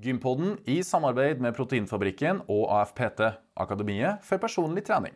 [0.00, 3.20] Gympodden i samarbeid med Proteinfabrikken og AFPT,
[3.60, 5.12] Akademiet for personlig trening.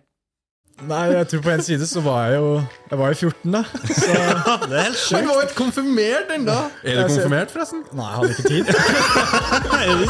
[0.83, 2.49] Nei, jeg tror på en side så var jeg jo
[2.91, 3.61] Jeg var jo 14, da.
[3.87, 4.17] Så
[4.69, 5.23] Det er helt sjukt.
[5.23, 6.59] Du var jo ikke konfirmert ennå!
[6.83, 7.85] Er du konfirmert, forresten?
[7.95, 8.65] Nei, jeg hadde ikke tid.
[9.79, 10.05] Er det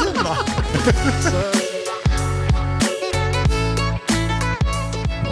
[1.53, 1.61] ikke?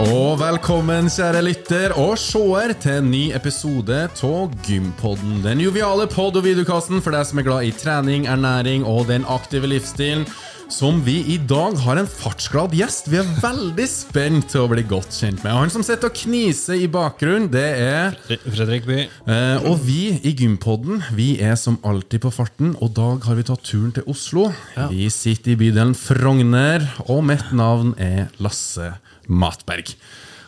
[0.03, 5.37] Og velkommen, kjære lytter og seer, til en ny episode av Gympodden.
[5.45, 9.23] Den joviale pod- og videokassen for deg som er glad i trening, ernæring og den
[9.31, 10.25] aktive livsstilen.
[10.73, 14.83] Som vi i dag har en fartsglad gjest vi er veldig spent til å bli
[14.89, 15.53] godt kjent med.
[15.53, 18.99] Og Han som sitter og kniser i bakgrunnen, det er Fredrik By.
[19.05, 23.39] Eh, og vi i Gympodden vi er som alltid på farten, og i dag har
[23.39, 24.49] vi tatt turen til Oslo.
[24.91, 28.95] Vi sitter i bydelen Frogner, og mitt navn er Lasse
[29.27, 29.93] Matberg.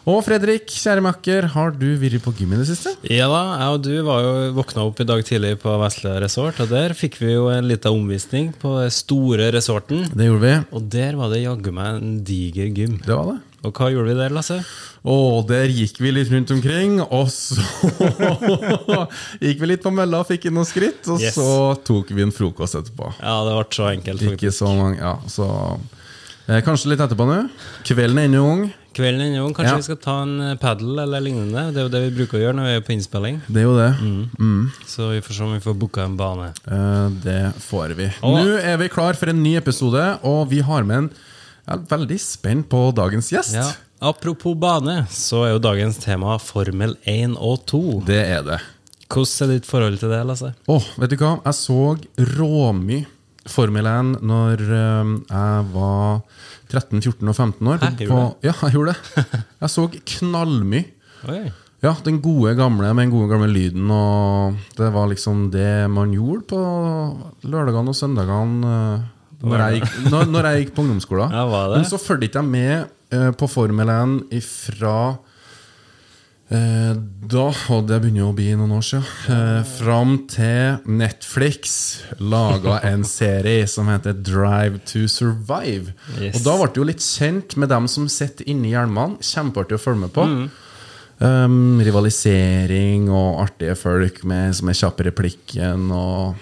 [0.05, 2.91] Og Fredrik, kjære makker, har du vært på gym i det siste?
[3.09, 6.59] Ja da, jeg og du var jo våkna opp i dag tidlig på Vesle resort,
[6.61, 10.05] og der fikk vi jo en liten omvisning på den store resorten.
[10.13, 10.53] Det gjorde vi.
[10.77, 12.99] Og der var det jaggu meg en diger gym.
[13.01, 13.39] Det var det.
[13.65, 14.59] Og hva gjorde vi der, Lasse?
[15.09, 17.57] Og der gikk vi litt rundt omkring, og så
[19.41, 21.33] gikk vi litt på mølla og fikk inn noen skritt, og Yes.
[21.37, 21.49] så
[21.81, 23.09] tok vi en frokost etterpå.
[23.21, 24.25] Ja, det ble så enkelt.
[24.35, 25.49] Ikke så mange, ja, så
[26.47, 27.37] eh, Kanskje litt etterpå nå.
[27.87, 28.65] Kvelden er ennå ung.
[28.95, 29.75] Kvelden er ung, kanskje Ja.
[29.81, 31.65] vi skal ta en eh, padel eller lignende.
[31.73, 33.41] Det er jo det vi bruker å gjøre når vi er på innspilling.
[33.49, 33.91] Det er jo det.
[34.87, 36.53] Så vi får se om vi får booka en bane.
[36.67, 38.11] Eh, Det får vi.
[38.23, 41.09] Og- Nå er vi klar for en ny episode, og vi har med en
[41.67, 43.53] jeg er veldig spent på dagens gjest.
[43.55, 43.71] Ja.
[44.01, 48.03] Apropos bane, så er jo dagens tema Formel 1 og 2.
[48.05, 48.61] Det er det.
[49.09, 50.53] Hvordan er ditt forhold til det, Lasse?
[50.67, 51.41] Åh, vet du hva?
[51.43, 51.97] Jeg så
[52.37, 53.05] råmye
[53.51, 56.21] Formel 1 når eh, jeg var
[56.71, 57.83] 13, 14 og 15 år.
[57.83, 59.25] Hæ, På- ja, jeg gjorde det.
[59.61, 60.85] Jeg så knallmye.
[61.29, 61.43] Oi.
[61.85, 63.89] Ja, den gode gamle med den gode gamle lyden.
[63.93, 66.61] Og det var liksom det man gjorde på
[67.45, 69.11] lørdagene og søndagene eh,
[69.45, 71.33] når jeg gikk, når, når jeg gikk på ungdomsskolen.
[71.35, 71.45] Ja.
[71.75, 74.95] Men så fulgte jeg med eh, på Formel 1 ifra
[76.49, 82.77] da, og det begynner jo å bli noen år siden, eh, fram til Netflix laga
[82.85, 85.93] en serie som heter Drive to Survive.
[86.19, 86.37] Yes.
[86.37, 89.17] Og da ble det jo litt kjent med dem som sitter inni hjelmene.
[89.25, 90.27] Kjempeartig å følge med på.
[90.29, 90.45] Mm.
[91.17, 95.89] Um, rivalisering og artige folk med, som er kjappe i replikken.
[95.95, 96.35] Og,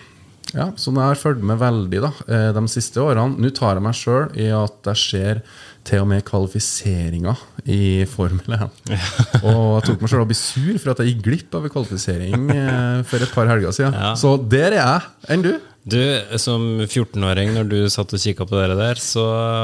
[0.51, 3.37] ja, så jeg har fulgt med veldig da, eh, de siste årene.
[3.39, 5.43] Nå tar jeg meg sjøl i at jeg ser
[5.87, 7.33] til og med kvalifiseringa
[7.69, 8.63] i Formel 1.
[9.49, 11.73] og jeg tok meg sjøl og ble sur for at jeg gikk glipp av en
[11.73, 13.97] kvalifisering eh, for et par helger siden.
[14.19, 15.13] Så der er jeg.
[15.35, 15.53] Enn du?
[15.83, 15.99] Du,
[16.39, 19.23] som 14-åring, når du satt og kikka på det der, så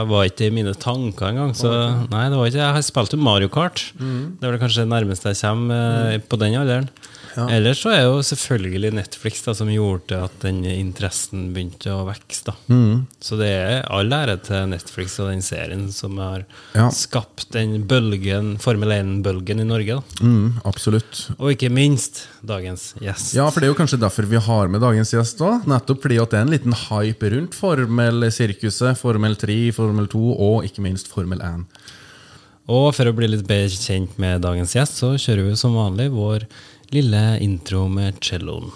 [0.09, 1.53] var ikke det mine tanker engang.
[1.55, 1.71] Så
[2.11, 3.85] nei, det var ikke Jeg har spilt jo Mario Kart.
[3.95, 6.89] Det er vel kanskje det nærmeste jeg kommer eh, på den alderen.
[7.39, 12.51] Ellers så er jo selvfølgelig Netflix da, som gjorde at den interessen begynte å vokse.
[12.67, 13.05] Mm.
[13.23, 16.43] Så det er all ære til Netflix og den serien som har
[16.75, 16.89] Ja.
[16.91, 20.01] skapt den bølgen, Formel 1-bølgen i Norge.
[20.19, 21.29] Mm, absolutt.
[21.37, 23.35] Og ikke minst dagens gjest.
[23.37, 25.63] Ja, for det er jo kanskje derfor vi har med dagens gjest òg.
[25.69, 30.63] Nettopp fordi at det er en liten hype rundt Formel-sirkuset, Formel 3, Formel 2 og
[30.65, 31.67] ikke minst Formel 1.
[32.65, 36.07] Og for å bli litt bedre kjent med dagens gjest, så kjører vi som vanlig
[36.15, 36.47] vår
[36.95, 38.73] lille intro med celloen.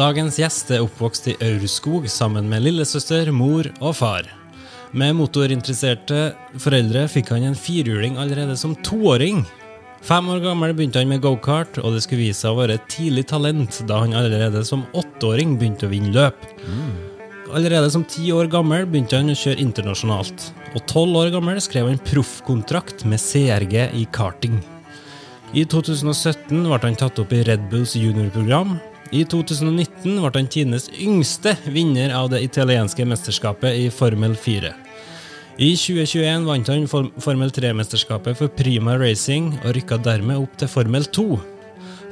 [0.00, 4.24] Dagens gjest er oppvokst i Aurskog sammen med lillesøster, mor og far.
[4.96, 9.44] Med motorinteresserte foreldre fikk han en firhjuling allerede som toåring.
[10.02, 12.88] Fem år gammel begynte han med gokart, og det skulle vise seg å være et
[12.90, 16.42] tidlig talent da han allerede som åtteåring begynte å vinne løp.
[17.54, 20.48] Allerede som ti år gammel begynte han å kjøre internasjonalt.
[20.74, 24.58] Og tolv år gammel skrev han proffkontrakt med CRG i karting.
[25.54, 28.80] I 2017 ble han tatt opp i Red Bulls juniorprogram.
[29.12, 34.72] I 2019 ble han tidenes yngste vinner av det italienske mesterskapet i Formel 4.
[35.58, 41.04] I 2021 vant han Formel 3-mesterskapet for Prima Racing og rykka dermed opp til Formel
[41.04, 41.26] 2.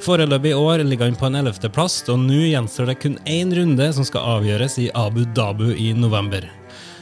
[0.05, 1.71] Foreløpig i år ligger han på en 11.
[1.73, 5.89] plass, og nå gjenstår det kun én runde som skal avgjøres i Abu Dhabu i
[5.97, 6.45] november.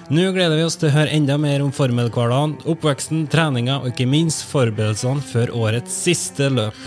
[0.09, 4.07] Nå gleder vi oss til å høre enda mer om formelhverdagen, oppveksten, treninga og ikke
[4.09, 6.79] minst forberedelsene før årets siste løp.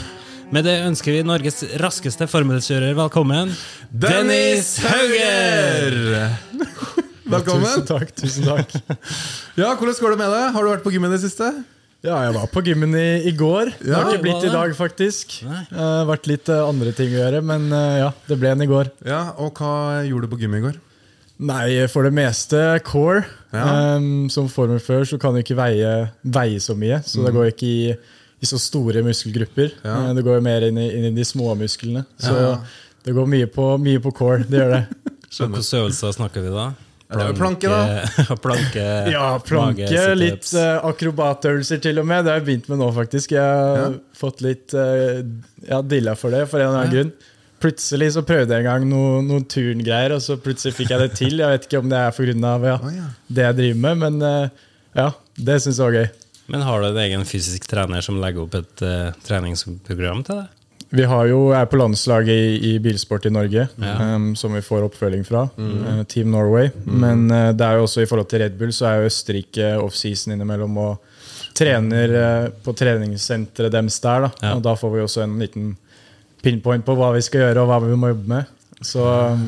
[0.53, 3.53] Med det ønsker vi Norges raskeste formelkjører velkommen,
[3.93, 6.01] Dennis Hauger!
[7.33, 7.69] Velkommen!
[7.69, 8.11] Tusen takk.
[8.19, 8.75] tusen takk
[9.61, 10.45] Ja, Hvordan går det med deg?
[10.55, 11.49] Har du vært på gymmen i det siste?
[12.03, 13.69] Ja, jeg var på gymmen i, i går.
[13.79, 15.37] Det har ikke blitt i dag, faktisk.
[15.47, 18.65] Det har vært litt uh, andre ting å gjøre, men uh, ja, det ble en
[18.65, 18.91] i går.
[19.07, 20.81] Ja, Og hva gjorde du på gymmen i går?
[21.47, 23.23] Nei, for det meste core.
[23.55, 23.97] Ja.
[23.99, 25.93] Um, som formel før så kan du ikke veie,
[26.27, 27.95] veie så mye, så det går ikke i,
[28.43, 29.75] i så store muskelgrupper.
[29.79, 29.87] Mm.
[29.87, 29.97] Ja.
[30.09, 32.03] Eh, Det går mer inn i, inn i de små musklene.
[32.19, 32.53] Så Ja.
[33.07, 34.43] det går mye på, mye på core.
[34.47, 34.83] Det gjør det.
[35.33, 36.67] Så Hvilke øvelser snakker vi da?
[37.13, 38.37] Ja, det er planke, da.
[38.47, 42.25] planke, Ja, planke, mage, litt uh, akrobatøvelser til og med.
[42.25, 43.35] Det har jeg begynt med nå, faktisk.
[43.37, 43.43] Jeg
[43.83, 45.21] har fått litt uh,
[45.69, 47.13] ja, dilla for det, for en eller annen grunn.
[47.63, 51.13] Plutselig så prøvde jeg en gang noe- noen turngreier, og så plutselig fikk jeg det
[51.21, 51.39] til.
[51.45, 52.57] Jeg vet ikke om det er pga.
[52.67, 53.07] Ja, oh, ja.
[53.29, 54.67] det jeg driver med, men uh,
[54.99, 56.11] ja, det syns jeg var gøy.
[56.53, 60.59] Men har du en egen fysisk trener som legger opp et eh, treningsprogram til deg?
[60.93, 63.95] Vi har jo, er på landslaget i, i bilsport i Norge, Ja.
[64.15, 65.47] um, som vi får oppfølging fra.
[65.57, 66.69] uh, Team Norway.
[66.85, 69.71] Men uh, det er jo også i forhold til Red Bull, så er jo Østerrike
[69.81, 70.99] offseason innimellom og
[71.57, 74.27] trener uh, på treningssenteret deres der.
[74.29, 74.31] Da.
[74.43, 74.55] Ja.
[74.59, 75.73] Og da får vi også en liten
[76.43, 78.53] pinpoint på hva vi skal gjøre og hva vi må jobbe med.
[78.87, 79.03] Så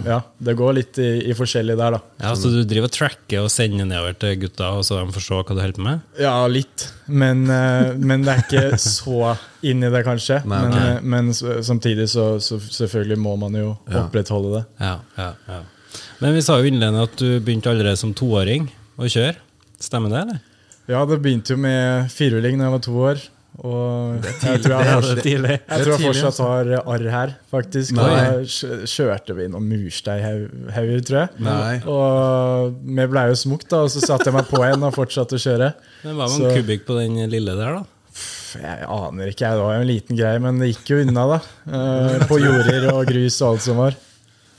[0.06, 2.00] ja, det går litt i, i forskjellig der, da.
[2.22, 5.24] Ja, Så du driver og tracker og sender nedover til gutta, og så de får
[5.26, 6.00] se hva du holder på med?
[6.22, 6.86] Ja, litt.
[7.06, 9.34] Men, uh, men det er ikke så
[9.66, 10.40] inn i det, kanskje.
[10.48, 10.96] Nei, men, nei.
[11.16, 14.04] men samtidig så, så selvfølgelig må man jo Ja.
[14.04, 14.64] opprettholde det.
[14.80, 15.60] Ja, ja, ja.
[16.22, 19.36] Men vi sa jo innledende at du begynte allerede som toåring å kjøre.
[19.82, 20.42] Stemmer det, eller?
[20.88, 23.22] Ja, det begynte jo med firehjuling da jeg var to år.
[23.62, 25.56] Og jeg tror jeg, fortsatt, tidlig.
[25.62, 27.94] jeg, tror jeg fortsatt har arr her, faktisk.
[27.94, 28.06] Nei.
[28.08, 31.44] Og jeg kjørte vi noen mursteinhauger, tror jeg.
[31.46, 31.76] Nei.
[31.86, 35.38] Og vi blei jo smukt, da, og så satte jeg meg på igjen og fortsatte
[35.38, 35.70] å kjøre.
[36.02, 37.84] Men Hva med en kubikk på den lille der, da?
[38.54, 41.38] Jeg aner ikke, det var jo en liten greie, men det gikk jo unna, da.
[41.66, 43.96] Eh, På jorder og grus og alt som var.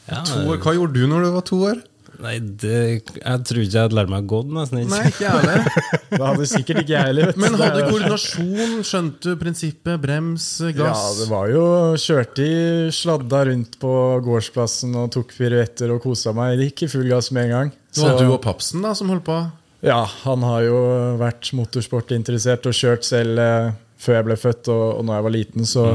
[0.06, 0.42] Ja, To.
[0.62, 1.80] Hva gjorde du når du var to år?
[2.23, 2.75] Nei, det,
[3.17, 4.91] jeg tror ikke jeg hadde lært meg å gå, nesten ikke.
[4.94, 5.67] Nei, ikke jeg heller.
[6.15, 7.31] Det hadde sikkert ikke jeg heller.
[7.41, 8.75] Men hadde koordinasjon?
[8.88, 10.00] Skjønte du prinsippet?
[10.03, 10.47] Brems,
[10.77, 11.03] gass?
[11.03, 11.65] Ja, det var jo
[12.06, 12.57] Kjørte i
[12.95, 13.94] sladda rundt på
[14.25, 16.56] gårdsplassen og tok piruetter og kosa meg.
[16.59, 17.73] Det gikk i full gass med en gang.
[17.95, 19.39] Det var du og papsen da som holdt på?
[19.85, 20.77] Ja, han har jo
[21.21, 25.35] vært motorsportinteressert og kjørt selv eh, før jeg ble født og, og når jeg var
[25.35, 25.85] liten, så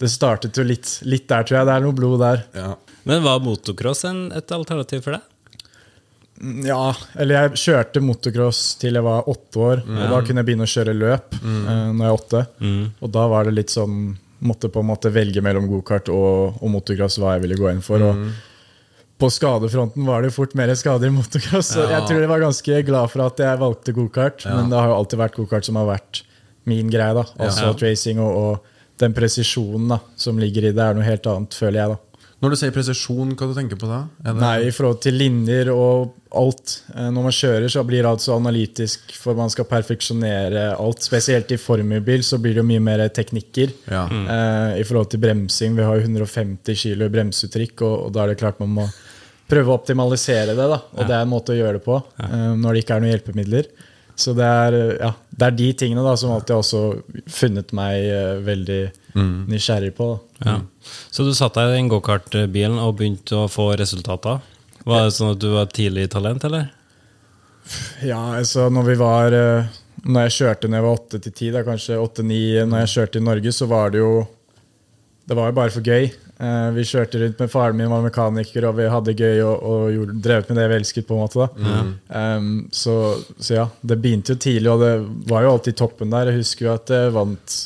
[0.00, 1.68] det startet jo litt, litt der, tror jeg.
[1.68, 2.42] Det er noe blod der.
[2.56, 2.72] Ja.
[3.08, 5.30] Men var motocross en, et alternativ for deg?
[6.66, 10.66] Ja, eller jeg kjørte motocross til jeg var åtte år, og da kunne jeg begynne
[10.66, 12.42] å kjøre løp eh, når jeg er åtte.
[13.00, 16.68] Og da var det litt sånn Måtte på en måte velge mellom gokart og, og
[16.68, 18.02] motocross hva jeg ville gå inn for.
[18.04, 18.26] Og
[19.16, 22.80] på skadefronten var det fort mer skader i motocross, så jeg tror jeg var ganske
[22.84, 24.44] glad for at jeg valgte gokart.
[24.44, 26.20] Men det har jo alltid vært gokart som har vært
[26.68, 27.14] min greie.
[27.16, 31.24] da Asphalt racing og, og den presisjonen da som ligger i det, er noe helt
[31.30, 31.94] annet, føler jeg.
[31.94, 34.02] da Når du sier presisjon, hva du tenker på da?
[34.26, 36.82] Det- Nei, i forhold til linjer og alt.
[36.94, 41.02] Eh, Når man kjører, så blir alt så analytisk, for man skal perfeksjonere alt.
[41.06, 44.04] Spesielt i formelbil så blir det jo mye mer teknikker Ja.
[44.06, 45.74] eh, i forhold til bremsing.
[45.76, 48.88] Vi har jo 150 kilo i bremsetrykk, og, og da er det klart man må
[49.48, 50.56] prøve å optimalisere det.
[50.56, 53.00] da Og det er en måte å gjøre det på eh, når det ikke er
[53.04, 53.66] noen hjelpemidler.
[54.16, 56.82] Så det er, ja, det er de tingene da som alltid har også
[57.34, 58.82] funnet meg eh, veldig
[59.50, 60.20] nysgjerrig på.
[60.44, 60.60] da Ja.
[61.10, 64.40] Så du satt deg i den gokartbilen og begynte å få resultater?
[64.84, 66.68] Var det sånn at du var tidlig talent, eller?
[68.04, 71.52] Ja, altså når vi var eh, Når jeg kjørte når jeg var 8 til 10,
[71.54, 74.12] da, kanskje 8-9 når jeg kjørte i Norge, så var det jo
[75.24, 76.10] Det var jo bare for gøy.
[76.34, 79.84] Eh, vi kjørte rundt med faren min, var mekaniker, og vi hadde gøy og, og
[79.94, 81.06] gjorde, drevet med det vi elsket.
[81.08, 82.96] på en måte da um, så,
[83.38, 84.92] så ja, det begynte jo tidlig, og det
[85.30, 86.28] var jo alltid toppen der.
[86.28, 87.56] Jeg husker jo at jeg vant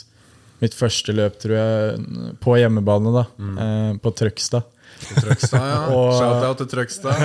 [0.62, 4.66] mitt første løp, tror jeg, på hjemmebane, da eh, på Trøgstad.
[4.98, 5.78] Trøgstad, ja.
[5.94, 7.22] Og- Shout-out til Trøgstad.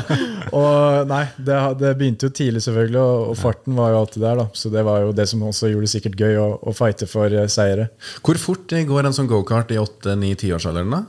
[0.60, 4.42] Og nei, det, det begynte jo tidlig, selvfølgelig, og, og farten var jo alltid der.
[4.42, 7.08] da Så det var jo det som også gjorde det sikkert gøy å, å fighte
[7.10, 7.88] for uh, seire.
[8.24, 11.04] Hvor fort går en sånn gokart i 8-9-10-årsalderen, da?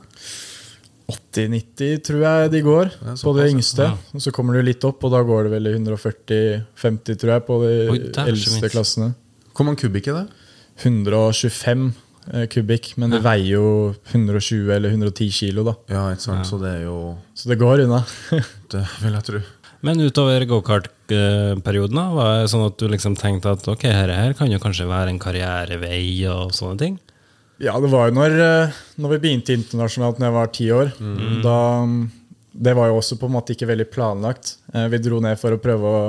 [1.06, 3.52] 80-90 tror jeg de går, det på det ja.
[3.54, 3.90] yngste.
[4.16, 7.44] Og så kommer du litt opp, og da går det vel i 140-50, tror jeg,
[7.46, 9.12] på de Oi, eldste klassene.
[9.54, 10.45] Hvor mange kubikk er det?
[10.84, 11.86] 125
[12.32, 13.66] eh, kubikk, men det veier jo
[14.12, 15.76] 120 eller 110 kilo, da.
[15.92, 16.48] Ja, ikke sant?
[16.48, 16.98] Så det er jo
[17.34, 18.02] Så det går unna.
[18.72, 19.40] Det vil jeg tro.
[19.86, 24.50] Men utover gokartperioden, var det sånn at du liksom tenkte at ok, her, her kan
[24.50, 26.96] jo kanskje være en karrierevei og sånne ting?
[27.62, 30.90] Ja, det var jo når, eh, når vi begynte internasjonalt når jeg var ti år.
[31.44, 31.58] Da,
[32.66, 34.56] det var jo også på en måte ikke veldig planlagt.
[34.74, 36.02] Eh, Vi dro ned for å prøve å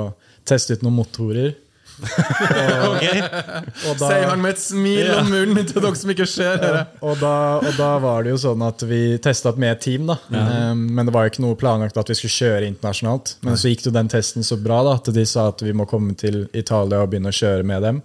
[0.48, 1.54] teste ut noen motorer.
[1.98, 6.60] Og, og da, Sier han med et smil om munnen til dere som ikke ser
[6.62, 6.72] det.
[7.02, 10.18] og, da, og da var det jo sånn at vi testa med et team, da.
[10.30, 13.36] Eh, Men det var jo ikke noe planlagt at vi skulle kjøre internasjonalt.
[13.46, 15.88] Men så gikk jo den testen så bra da at de sa at vi må
[15.90, 18.02] komme til Italia og begynne å kjøre med dem.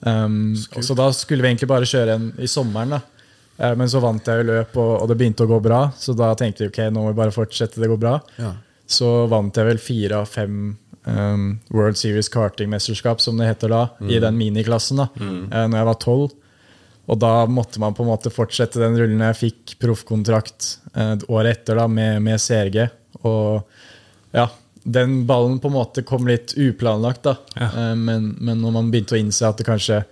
[0.00, 2.96] Um, og så da skulle vi egentlig bare kjøre en i sommeren.
[2.96, 3.02] da
[3.60, 5.82] Eh, Men så vant jeg jo løp, og, og det begynte å gå bra.
[5.98, 8.14] Så da tenkte vi ok, nå må vi bare fortsette, det går bra.
[8.40, 8.54] Ja.
[8.90, 10.72] Så vant jeg vel fire av fem
[11.04, 15.88] um, World Series kartingmesterskap, som det heter da, i den miniklassen da eh, Når jeg
[15.90, 16.36] var tolv.
[17.10, 19.22] Og da måtte man på en måte fortsette den rullen.
[19.32, 22.84] Jeg fikk proffkontrakt uh, året etter da med, med CRG.
[23.26, 23.64] Og
[24.36, 24.46] ja,
[24.84, 27.34] den ballen på en måte kom litt uplanlagt, da.
[27.56, 27.72] Ja.
[27.74, 30.04] Uh, Men, men når man begynte å innse at det kanskje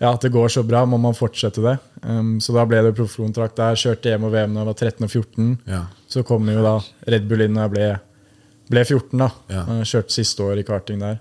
[0.00, 1.76] ja, at det går så bra, må man fortsette det.
[2.02, 3.78] Um, så da ble det proffkontrakt der.
[3.78, 5.52] Kjørte EM og VM da jeg var 13 og 14.
[5.70, 5.82] Ja.
[6.10, 6.74] Så kom jo da
[7.14, 7.86] Red Bull inn når jeg ble,
[8.70, 9.18] ble 14.
[9.18, 9.30] da.
[9.52, 9.64] Ja.
[9.84, 11.18] Kjørte siste år i karting der.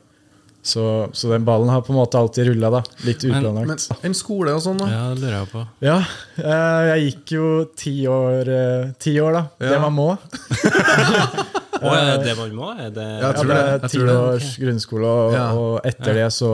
[0.63, 2.79] Så, så den ballen har på en måte alltid rulla, da.
[3.03, 3.89] Litt Men- uplanlagt.
[3.91, 4.85] Men en skole og sånn, da?
[4.87, 5.63] Ja, det lurer jeg på.
[5.83, 5.97] Ja,
[6.39, 9.41] eh, jeg gikk jo ti år, eh, ti år da.
[9.59, 9.73] Ja.
[9.73, 10.07] Det man må.
[11.83, 12.69] Å, er det det man må?
[12.79, 14.15] Er det, Ja, det er jeg ti tror det.
[14.21, 15.47] års grunnskole, og, Ja.
[15.51, 16.51] og etter det så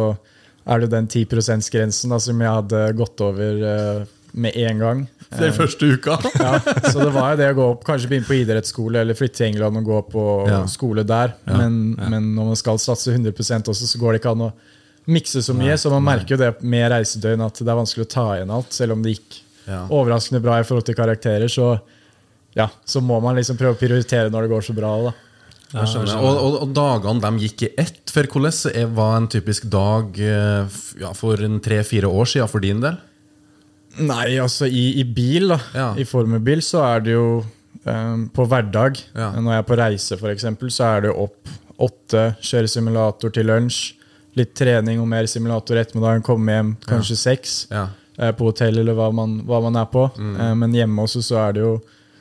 [0.65, 4.79] er det jo den 10 %-grensen da, som jeg hadde gått over eh, med en
[4.79, 5.07] gang.
[5.29, 6.15] Den første uka?
[6.41, 6.55] Ja,
[6.89, 9.51] så det var jo det å gå opp, kanskje begynne på idrettsskole eller flytte til
[9.51, 10.63] England og gå på Ja.
[10.71, 11.35] skole der.
[11.45, 13.35] Men, men når man skal satse 100
[13.69, 14.51] også, så går det ikke an å
[15.09, 15.77] mikse så mye.
[15.77, 18.73] så man merker jo det med reisedøgn at det er vanskelig å ta igjen alt.
[18.73, 19.83] Selv om det gikk Ja.
[19.85, 21.79] overraskende bra i forhold til karakterer, så,
[22.57, 24.95] ja, så må man liksom prøve å prioritere når det går så bra.
[25.03, 25.13] Da.
[25.73, 26.23] Ja, Jeg skjønner.
[26.25, 28.09] Og, og, og dagene de gikk i ett.
[28.09, 30.65] For hvordan var en typisk dag eh,
[31.03, 32.97] ja, for en tre-fire år siden for din del?
[33.97, 35.57] Nei, altså i, i bil, da.
[35.75, 35.87] Ja.
[35.97, 37.43] I formelbil så er det jo
[37.85, 38.99] um, på hverdag.
[39.17, 39.31] Ja.
[39.35, 43.95] Når jeg er på reise, f.eks., så er det opp åtte, kjøre simulator til lunsj.
[44.37, 47.53] Litt trening og mer simulator ettermiddagen, komme hjem kanskje seks.
[47.71, 47.87] Ja.
[48.19, 50.05] eh, På hotell eller hva man, hva man er på.
[50.19, 51.73] Eh, Men hjemme også så er det jo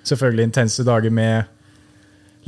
[0.09, 1.45] selvfølgelig intense dager med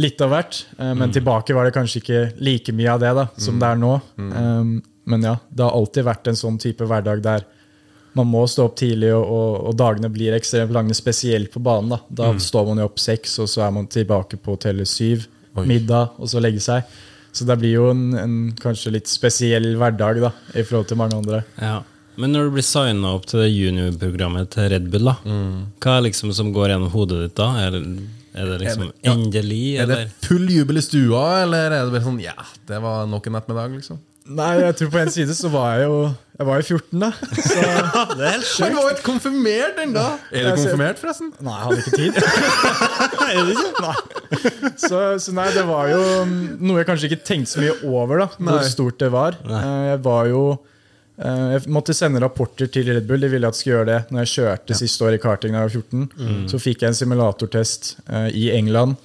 [0.00, 0.62] litt av hvert.
[0.78, 3.76] Eh, Men tilbake var det kanskje ikke like mye av det da, som det er
[3.82, 3.92] nå.
[4.16, 7.44] Um, Men ja, det har alltid vært en sånn type hverdag der
[8.18, 11.92] man må stå opp tidlig, og, og, og dagene blir ekstremt lange, spesielt på banen.
[11.94, 15.28] Da, da står man jo opp seks, og så er man tilbake på hotellet syv.
[15.58, 15.64] Oi.
[15.66, 16.82] Middag, og så legge seg.
[17.34, 21.18] Så det blir jo en, en kanskje litt spesiell hverdag da, i forhold til mange
[21.18, 21.44] andre.
[21.62, 21.80] Ja.
[22.20, 25.14] Men når du blir signa opp til det juniorprogrammet til Red Bull, da,
[25.80, 27.46] hva er liksom som går gjennom hodet ditt da?
[27.68, 27.78] Er,
[28.34, 29.14] er det liksom Er det- ja.
[29.14, 32.34] endelig, Er det full jubel i stua, eller er det bare sånn Ja,
[32.68, 34.02] det var nok en ettermiddag, liksom?
[34.30, 35.96] Nei, jeg tror på en side så var jeg jo
[36.40, 37.08] Jeg var jo 14, da.
[37.36, 37.64] Så
[38.16, 38.62] Det er helt sjukt.
[38.64, 40.04] Han var jo ikke konfirmert ennå!
[40.32, 41.28] Er du konfirmert, forresten?
[41.44, 42.12] Nei, jeg hadde ikke tid.
[43.84, 44.70] Nei.
[44.80, 46.00] Så, så nei, det var jo
[46.64, 49.36] noe jeg kanskje ikke tenkte så mye over, da, hvor stort det var.
[49.50, 49.60] Nei.
[49.90, 53.20] Jeg var jo eh, Jeg måtte sende rapporter til Red Bull.
[53.20, 55.66] De ville at jeg skulle gjøre det når jeg kjørte siste år i karting da
[55.66, 56.48] jeg var 14.
[56.54, 58.96] Så fikk jeg en simulatortest eh, i England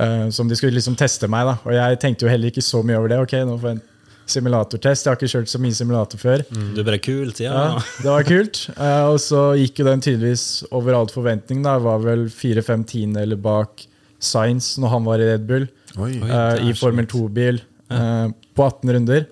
[0.00, 1.52] eh, som de skulle liksom teste meg.
[1.52, 3.20] da Og jeg tenkte jo heller ikke så mye over det.
[3.28, 3.88] Ok, nå får jeg
[4.32, 5.06] simulatortest.
[5.06, 6.44] Jeg har ikke kjørt så mye simulator før.
[6.50, 7.52] Mm, det bare kult, ja.
[7.52, 8.62] Ja, det var kult.
[8.76, 11.62] Uh, og så gikk jo den tydeligvis over all forventning.
[11.64, 13.86] da Jeg var vel fire-fem tiendedeler bak
[14.22, 15.68] Science når han var i Red Bull.
[15.98, 16.12] Oi.
[16.16, 17.58] Eh, er I Formel 2-bil
[17.90, 19.24] uh, på 18 runder.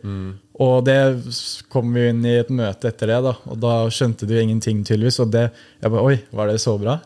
[0.61, 0.99] Og det
[1.73, 5.21] kom vi inn i et møte etter det, da og da skjønte de ingenting, tydeligvis.
[5.25, 5.47] Og det,
[5.81, 6.99] jeg bare Oi, var det så bra?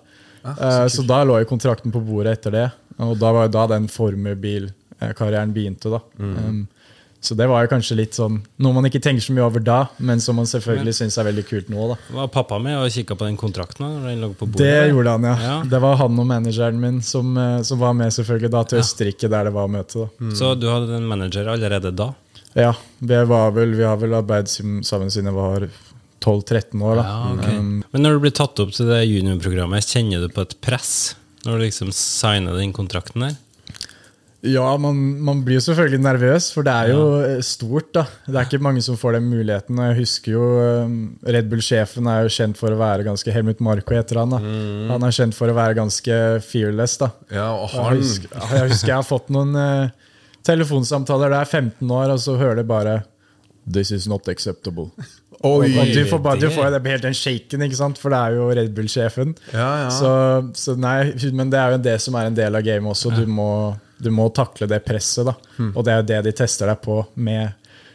[0.44, 2.64] Ah, så da lå jo kontrakten på bordet etter det.
[3.04, 5.92] Og da var jo da den formelbilkarrieren begynte.
[5.94, 6.64] da um,
[7.24, 9.78] Så det var jo kanskje litt sånn noe man ikke tenker så mye over da,
[10.04, 11.86] men som man selvfølgelig syns er veldig kult nå.
[11.94, 13.84] da Var pappa med og kikka på den kontrakten?
[13.86, 14.60] da, når den lå på bordet?
[14.60, 15.36] Det gjorde han, ja.
[15.44, 15.54] Ja.
[15.72, 19.30] Det var han og manageren min som, eh, som var med selvfølgelig da til Østerrike,
[19.32, 20.04] der det var møte.
[20.04, 22.12] da Så du hadde en manager allerede da?
[22.54, 25.68] Ja, vi, var vel, vi har vel arbeidet sammen siden jeg var
[26.24, 27.00] 12-13 år.
[27.00, 27.56] da Ja, okay.
[27.58, 31.14] um, Men når du blir tatt opp til det juniorprogrammet, kjenner du på et press
[31.44, 33.34] når du liksom signer den kontrakten der?
[34.44, 37.36] Ja, man, man blir jo selvfølgelig nervøs, for det er jo ja.
[37.44, 37.88] stort.
[37.96, 39.80] da Det er ikke mange som får den muligheten.
[39.88, 40.48] Jeg husker jo
[40.84, 44.34] um, Red Bull-sjefen er jo kjent for å være ganske Helmut Marko heter han.
[44.36, 44.42] da
[44.92, 46.98] Han er kjent for å være ganske fearless.
[47.00, 47.94] da Ja, og han...
[47.94, 50.12] Jeg husker, jeg husker jeg har fått noen uh,
[50.44, 53.02] telefonsamtaler der jeg er 15 år, og så hører det bare
[53.64, 54.90] This is not acceptable.
[55.44, 55.70] Oi!
[55.76, 58.00] og du får, bare, du får det helt den shaken, ikke sant?
[58.00, 59.34] for det er jo Red Bull-sjefen.
[59.52, 59.90] Ja, ja.
[59.92, 60.12] Så,
[60.56, 63.12] så nei, men det er jo det som er en del av gamet også.
[63.16, 63.48] Du må,
[63.98, 65.26] du må takle det presset.
[65.26, 65.76] da Mm.
[65.76, 67.52] Og det er jo det de tester deg på med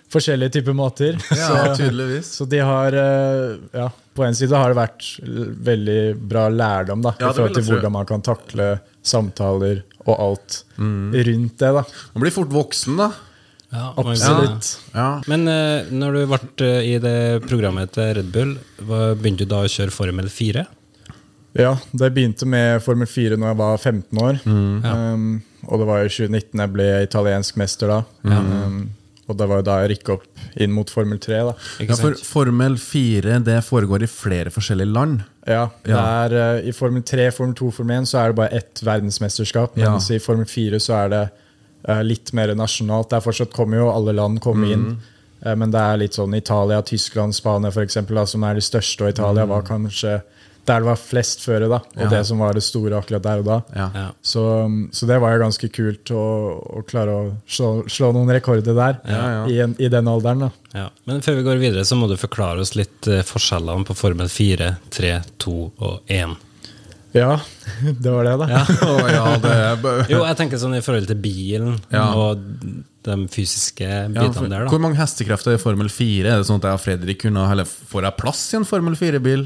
[0.10, 1.18] forskjellige typer måter.
[1.36, 2.32] Ja, så, tydeligvis.
[2.40, 5.10] så de har eh, Ja, på en side har det vært
[5.70, 6.02] veldig
[6.32, 8.70] bra lærdom da Ja, i forhold til hvordan man kan takle
[9.06, 11.12] samtaler og alt mm.
[11.14, 11.74] rundt det.
[11.78, 13.12] da Man blir fort voksen, da.
[13.70, 14.72] Ja, Absolutt.
[14.96, 15.22] Ja.
[15.30, 19.62] Men uh, når du ble eh, i det programmet til Red Bull, begynte du da
[19.62, 20.66] å kjøre Formel 4?
[21.60, 24.42] Ja, det begynte med Formel 4 når jeg var 15 år.
[24.46, 24.96] Ja.
[25.14, 25.30] Um,
[25.68, 28.00] og det var i 2019 jeg ble italiensk mester da.
[28.24, 28.80] Um,
[29.30, 31.42] og det var jo da jeg rykka opp inn mot Formel 3.
[31.46, 31.52] da
[31.86, 32.16] ja, for?
[32.26, 35.22] Formel 4 det foregår i flere forskjellige land.
[35.46, 38.62] Ja, det er uh, I Formel 3, Formel 2, Formel 1 så er det bare
[38.62, 39.78] ett verdensmesterskap.
[39.78, 39.94] Ja.
[39.94, 43.12] Mens i Formel 4 så er det uh, litt mer nasjonalt.
[43.14, 44.90] Der fortsatt kommer jo alle land kommer inn.
[45.46, 48.66] Uh, men det er litt sånn Italia, Tyskland, Spania for eksempel, da, som er de
[48.66, 49.06] største.
[49.06, 50.20] Og Italia var kanskje
[50.70, 52.10] der det var flest føre, da, og Ja.
[52.14, 53.58] det som var det store akkurat der og da.
[53.76, 54.08] Ja.
[54.22, 54.44] Så,
[54.96, 56.24] så det var jo ganske kult å,
[56.80, 59.44] å klare å slå, slå noen rekorder der Ja, ja.
[59.50, 60.46] I, en, i den alderen.
[60.48, 60.52] da.
[60.78, 60.88] Ja.
[61.10, 64.30] Men før vi går videre, så må du forklare oss litt eh, forskjellene på Formel
[64.30, 66.38] 4, 3, 2 og 1.
[67.16, 67.40] Ja,
[68.04, 68.62] det var det, da.
[68.86, 69.56] Å, ja, det
[70.14, 72.12] Jo, jeg tenker sånn i forhold til bilen Ja.
[72.14, 72.44] og
[73.08, 76.28] de fysiske ja, bitene for, der, Hvor mange hestekrefter er i Formel 4?
[76.28, 78.98] Er det sånn at jeg og Fredrik kunne heller, får jeg plass i en Formel
[79.00, 79.46] 4-bil?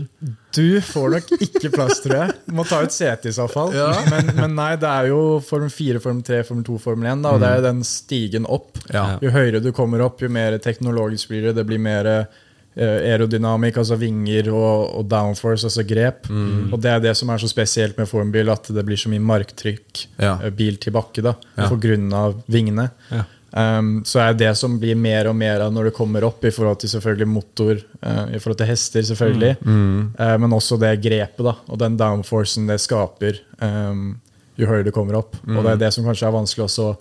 [0.58, 2.36] Du får nok ikke plass, tror jeg.
[2.58, 3.72] Må ta ut sete i så fall.
[3.78, 3.92] Ja.
[4.10, 7.24] Men, men nei, det er jo Formel 4, Formel 3, Formel 2, Formel 1.
[7.24, 8.82] Da, og det er jo den stigen opp.
[8.90, 9.06] Ja.
[9.24, 11.56] Jo høyere du kommer opp, jo mer teknologisk blir det.
[11.62, 12.10] Det blir mer
[12.78, 16.30] aerodynamikk, altså vinger, og, og downforce, altså grep.
[16.74, 19.24] Og det er det som er så spesielt med formbil, at det blir så mye
[19.24, 20.40] marktrykk Ja.
[20.44, 21.70] eh, bil til bakke da, Ja.
[21.70, 22.90] på grunn av vingene.
[23.12, 23.24] Ja.
[23.56, 26.50] Um, så er det som blir mer og mer av når det kommer opp, i
[26.50, 29.58] forhold til selvfølgelig motor, uh, i forhold til hester, selvfølgelig,
[30.20, 34.16] Eh, men også det grepet da, og den downforcen det skaper um,
[34.58, 35.36] jo høyere det kommer opp.
[35.48, 36.98] Og det er det som kanskje er vanskelig også å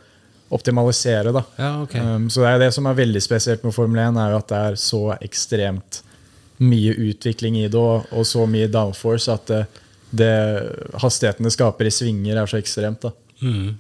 [0.53, 1.33] optimalisere.
[1.35, 1.45] da.
[1.57, 2.01] Ja, okay.
[2.01, 4.51] Um, så det er det som er veldig spesielt med Formel 1, er jo at
[4.53, 6.03] det er så ekstremt
[6.63, 9.63] mye utvikling i det, og, og så mye downforce at det,
[10.15, 10.35] det
[11.03, 13.09] hastigheten det skaper i svinger, er så ekstremt.
[13.09, 13.15] da.
[13.43, 13.73] Mm.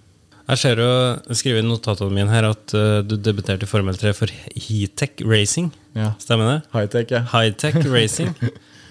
[0.48, 0.88] Jeg ser jo,
[1.28, 5.22] jeg skriver i notatene mine her at uh, du debuterte i Formel 3 for Hitech
[5.28, 5.70] Racing.
[5.94, 6.12] Ja.
[6.20, 6.58] Stemmer det?
[6.74, 7.22] High-tech, ja.
[7.30, 8.34] Hightech Racing.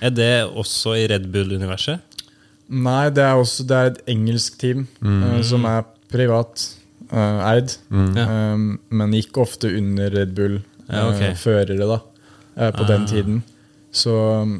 [0.01, 1.99] Er det også i Red Bull-universet?
[2.71, 6.63] Nei, det er også det er et engelsk team eh, som er privat
[7.11, 8.17] eh, eid, mm.
[8.17, 11.99] um, men gikk ofte under Red Bull-førere Bull-førere da,
[12.57, 13.07] eh, på den Ah.
[13.07, 13.41] tiden.
[13.91, 14.13] Så,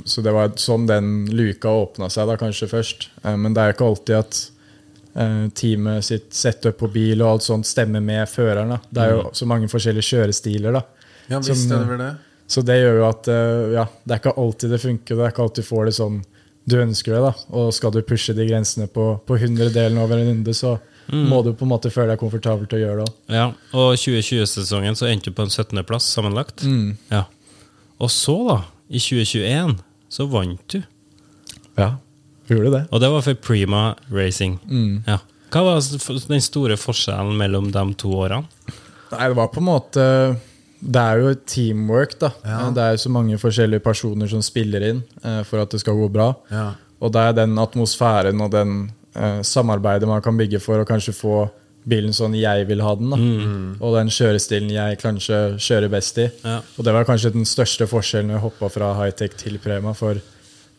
[0.06, 3.06] så det var sånn den luka åpna seg da kanskje først.
[3.24, 4.40] Men det er jo ikke alltid at
[5.56, 8.74] teamet sitt setup på bil og alt sånt stemmer med føreren.
[8.76, 8.80] da.
[8.90, 10.76] Det er jo så mange forskjellige kjørestiler.
[10.76, 10.82] da.
[11.30, 12.12] Ja, visst som, det det.
[12.52, 13.32] Så det gjør jo at
[13.72, 15.16] ja, det er ikke alltid det funker.
[15.16, 16.20] Det er ikke alltid du får det sånn
[16.66, 17.22] du ønsker det.
[17.22, 17.34] da.
[17.58, 20.78] Og skal du pushe de grensene på, på hundredelen over en runde, så
[21.10, 23.16] må du på en måte føle deg komfortabel til å gjøre det òg.
[23.34, 26.64] Ja, og 2020-sesongen så endte du på en 17.-plass sammenlagt.
[27.12, 27.26] Ja.
[28.02, 28.60] Og så, da,
[28.90, 29.76] i 2021,
[30.12, 30.80] så vant du.
[31.80, 31.96] Ja,
[32.52, 32.86] gjorde det.
[32.92, 34.58] Og det var for Prima Racing.
[35.08, 35.20] Ja.
[35.52, 35.82] Hva var
[36.32, 38.48] den store forskjellen mellom de to årene?
[39.12, 40.04] Nei, det var på en måte
[40.80, 42.30] Det er jo teamwork, da.
[42.72, 46.00] Det er jo så mange forskjellige personer som spiller inn eh, for at det skal
[46.00, 46.32] gå bra.
[46.50, 46.72] Ja.
[47.04, 48.74] Og det er den atmosfæren og den
[49.16, 51.36] eh, samarbeidet man kan bygge for å kanskje få
[51.84, 53.10] bilen sånn jeg vil ha den.
[53.10, 53.18] da.
[53.82, 56.28] Og den kjørestilen jeg kanskje kjører best i.
[56.46, 56.60] Ja.
[56.78, 59.96] Og det var kanskje den største forskjellen når jeg hoppa fra high-tech til Prema.
[59.98, 60.20] For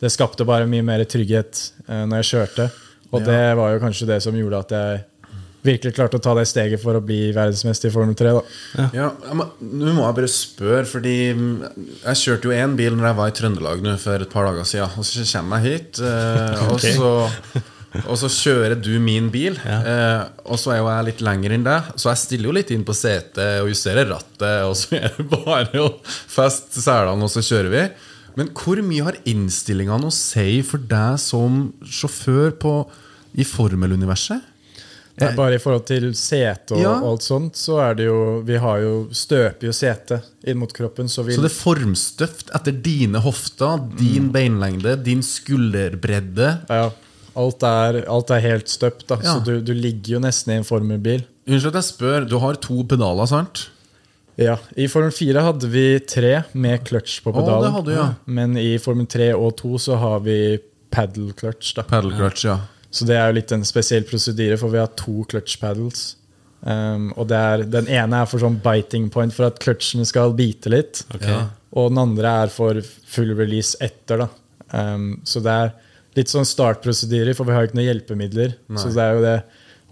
[0.02, 2.68] det skapte bare mye mer trygghet uh, når jeg kjørte.
[3.12, 5.02] Og det var jo kanskje det som gjorde at jeg
[5.62, 8.32] virkelig klarte å ta det steget for å bli verdensmester i Formel 3.
[8.34, 8.40] da.
[8.78, 11.52] Ja, ja må- Nå må jeg bare spørre, fordi mm,
[12.06, 14.66] jeg kjørte jo én bil når jeg var i Trøndelag nå for et par dager
[14.70, 14.96] siden.
[14.98, 17.12] Og så kommer jeg hit, eh, og, så,
[18.06, 19.58] og så kjører du min bil.
[19.66, 22.70] Eh, og så er jo jeg litt lenger enn deg, så jeg stiller jo litt
[22.74, 24.62] inn på setet og justerer rattet.
[24.68, 27.84] Og så er det bare å feste selene, og så kjører vi.
[28.38, 32.76] Men hvor mye har innstillingene å si for deg som sjåfør på,
[33.36, 34.48] i formeluniverset?
[35.20, 36.92] Nei, bare i forhold til sete og Ja.
[37.04, 41.04] alt sånt, så er det jo Vi har jo støper jo setet inn mot kroppen,
[41.12, 46.48] så vi Så det er formstøft etter dine hofter, din beinlengde, din skulderbredde.
[46.68, 46.90] ja,
[47.38, 49.18] alt, er, alt er helt støpt, da.
[49.22, 49.36] Ja.
[49.36, 51.24] Så du, du ligger jo nesten i en formelbil.
[51.48, 53.66] Unnskyld at jeg spør, du har to pedaler, sant?
[54.40, 57.66] Ja, I Formel 4 hadde vi tre med clutch på pedalen.
[57.66, 58.06] det hadde ja.
[58.24, 60.36] Men i Formel 3 og 2 så har vi
[60.92, 61.74] paddle clutch.
[61.76, 61.84] da.
[61.88, 62.58] Paddle clutch, ja.
[62.92, 66.14] Så det er jo litt en spesiell prosedyre, for vi har to clutch paddles.
[66.62, 70.34] Um, og det er, Den ene er for sånn biting point, for at clutchene skal
[70.38, 71.04] bite litt.
[71.14, 71.28] Ok.
[71.76, 74.24] Og den andre er for full release etter.
[74.24, 74.28] da.
[74.72, 75.72] Um, så det er
[76.16, 78.54] litt sånn startprosedyrer, for vi har jo ikke noen hjelpemidler.
[78.76, 79.36] Så det er jo det.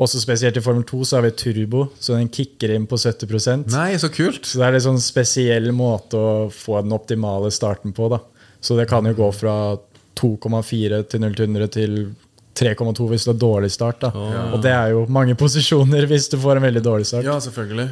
[0.01, 3.67] Også spesielt i Formel 2 så har vi turbo, så den kicker inn på 70%
[3.75, 4.47] Nei, så kult!
[4.49, 8.09] Så det er en sånn spesiell måte å få den optimale starten på.
[8.09, 8.23] da.
[8.65, 9.77] Så det kan jo gå fra
[10.21, 11.97] 2,4 til 0 til 100 til
[12.61, 14.01] 3,2 hvis du har dårlig start.
[14.07, 14.11] da.
[14.55, 17.25] Og det er jo mange posisjoner hvis du får en veldig dårlig start.
[17.29, 17.91] Ja, selvfølgelig.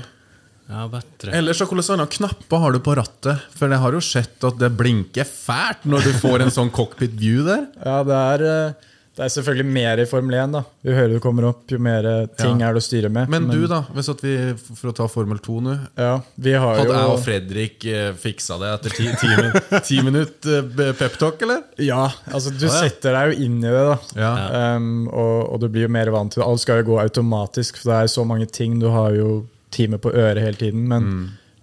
[0.68, 1.33] Ja, bedre.
[1.33, 3.46] Ellers, så hvilke andre knapper har du på rattet?
[3.57, 7.14] For jeg har jo sett at det blinker fælt når du får en sånn cockpit
[7.16, 7.64] view der.
[7.81, 10.52] Ja, det er, eh, det er selvfølgelig mer i Formel 1.
[10.54, 10.61] da.
[10.87, 12.68] Jo høyere du kommer opp, jo mer eh, ting Ja.
[12.68, 13.33] er det å styre med.
[13.33, 13.81] Men du, da?
[13.96, 14.35] Hvis at vi,
[14.76, 15.78] For å ta Formel 2 nå.
[15.96, 20.02] Ja, vi har Hadde jeg og Fredrik eh, fiksa det etter ti, ti, min- ti
[20.04, 20.68] minutter
[21.00, 21.64] peptalk, eller?
[21.83, 22.76] Ja, altså du ja.
[22.76, 23.98] setter deg jo inn i det, da.
[24.20, 24.76] Ja.
[24.76, 26.46] Um, og, og du blir jo mer vant til det.
[26.52, 28.76] Alt skal jo gå automatisk, for det er så mange ting.
[28.78, 30.88] Du har jo teamet på øret hele tiden.
[30.88, 31.12] Men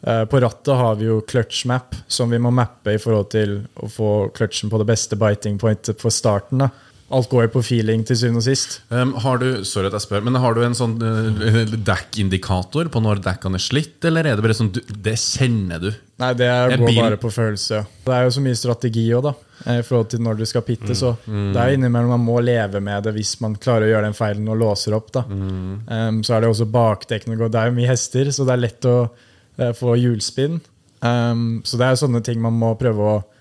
[0.08, 3.56] Eh, på rattet har vi jo clutch map, som vi må mappe i forhold til
[3.82, 6.62] å få clutchen på det beste biting pointet for starten.
[6.62, 6.70] da.
[7.13, 8.80] Alt går jo på feeling til syvende og sist.
[8.89, 13.02] Um, har du sorry at jeg spør, men har du en sånn uh, dekkindikator på
[13.04, 15.89] når dekkene er slitt, eller er det bare sånn du, Det kjenner du?
[16.22, 17.84] Nei, det er, går bare på følelse.
[18.08, 19.34] Det er jo så mye strategi òg, da.
[19.65, 20.96] eh, I forhold til når du skal pitte.
[20.98, 24.18] Så det er innimellom man må leve med det hvis man klarer å gjøre den
[24.18, 25.12] feilen og låser opp.
[25.15, 25.26] da.
[25.30, 27.38] Um, så er det også bakdekkene.
[27.38, 30.58] går- Det er jo mye hester, så det er lett å uh, få hjulspinn.
[31.06, 33.32] Um, så det er jo sånne ting man må prøve å eh,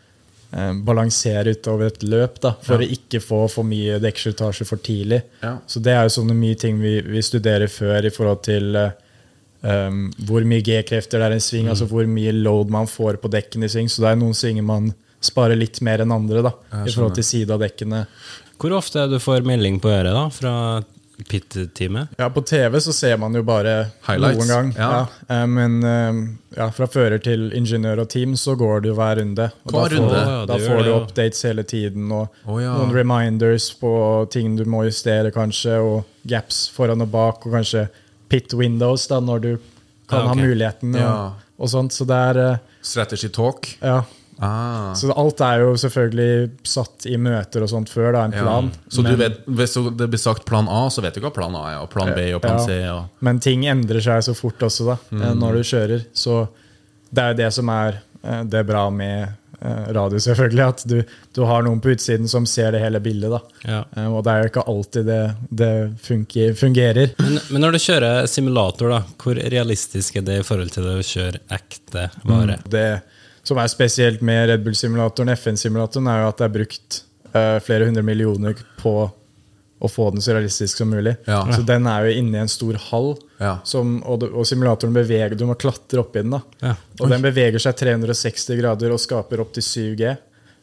[0.87, 5.23] balansere utover et løp da, for å ikke få for mye dekkslitasje for tidlig.
[5.43, 5.57] Ja.
[5.67, 8.93] Så det er jo sånne mye ting vi, vi studerer før i forhold til eh,
[9.67, 13.19] um, hvor mye G-krefter det er i en sving, altså hvor mye load man får
[13.23, 13.90] på dekken i sving.
[13.90, 14.93] Så det er noen svinger man
[15.25, 16.53] sparer litt mer enn andre, da,
[16.85, 18.05] i forhold til side av dekkene.
[18.61, 20.55] Hvor ofte er du får melding på øret da, fra
[21.29, 22.09] pit-teamet?
[22.18, 24.72] Ja, På TV så ser man jo bare Highlights, noen gang.
[24.79, 24.88] ja.
[25.29, 25.35] Ja.
[25.37, 26.18] eh, men eh,
[26.57, 29.46] ja, fra fører til ingeniør og team så går det jo hver runde.
[29.64, 30.46] Og Hver da får, runde?
[30.50, 33.92] da får du updates hele tiden, og oh, noen reminders på
[34.31, 37.87] ting du må justere, kanskje, og gaps foran og bak, og kanskje
[38.29, 39.53] pit windows, da, når du
[40.11, 40.29] kan Ja, ok.
[40.29, 41.92] ha muligheten, og, og sånt.
[41.96, 43.70] Så det er eh, Strategy talk?
[43.81, 44.03] Ja.
[44.42, 44.92] Ah.
[44.99, 48.42] Så alt er jo selvfølgelig satt i møter og sånt før, da, en Ja.
[48.42, 48.70] plan.
[48.88, 51.55] Så du men, vet, hvis det blir sagt plan A, så vet du hva plan
[51.55, 52.64] A er, og plan B og plan Ja.
[52.66, 52.81] C.
[52.90, 55.38] Og, men ting endrer seg så fort også, da, eh, Mm.
[55.38, 56.05] når du kjører.
[56.12, 56.49] Så
[57.14, 59.29] det er jo det som er Det det bra med
[59.62, 60.64] eh, radio, selvfølgelig.
[60.68, 61.03] At du,
[61.35, 63.31] du har noen på utsiden som ser det hele bildet.
[63.31, 63.40] da.
[63.68, 63.85] Ja.
[63.97, 67.11] Eh, Og det er jo ikke alltid det, det fungerer.
[67.18, 70.94] Men, men når du kjører simulator, da, hvor realistisk er det i forhold til det
[71.01, 72.59] å kjøre ekte vare?
[72.68, 73.03] Det
[73.44, 77.02] som er spesielt med Red Bull-simulatoren, FN-simulatoren, er jo at det er brukt
[77.35, 78.94] uh, flere hundre millioner på
[79.85, 81.12] å få den så realistisk som mulig.
[81.28, 81.42] Ja.
[81.52, 83.11] Så den er jo inne i en stor hall,
[83.42, 83.59] Ja.
[83.68, 86.30] som, og, og simulatoren beveger Du må klatre opp i den.
[86.38, 86.40] da.
[86.62, 86.74] Ja.
[87.02, 90.14] Og den beveger seg 360 grader og skaper opp til 7G.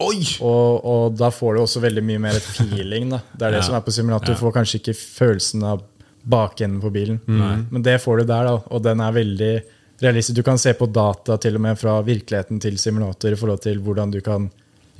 [0.01, 0.23] Oi!
[0.41, 3.11] Og, og da får du også veldig mye mer feeling.
[3.13, 3.19] da.
[3.37, 4.33] Det er det som er på simulator.
[4.33, 5.83] Du får kanskje ikke følelsen av
[6.25, 8.45] bakenden på bilen, men det får du der.
[8.49, 9.53] da, Og den er veldig
[10.01, 10.35] realistisk.
[10.35, 13.79] Du kan se på data til og med fra virkeligheten til simulator i forhold til
[13.83, 14.49] hvordan du kan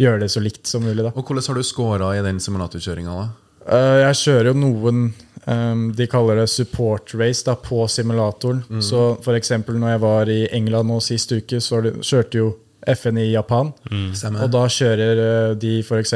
[0.01, 1.03] gjøre det så likt som mulig.
[1.03, 1.13] da.
[1.15, 3.17] Og hvordan har du scora i den simulatorkjøringa?
[3.19, 3.29] da?
[3.61, 5.03] Eh, jeg kjører jo noen
[5.45, 8.63] um, De kaller det support race da, på simulatoren.
[8.81, 12.51] Så for eksempel når jeg var i England nå sist uke, så kjørte jo
[12.89, 13.69] FN i Japan.
[13.91, 14.09] Mm.
[14.41, 16.15] Og da kjører eh, de f.eks.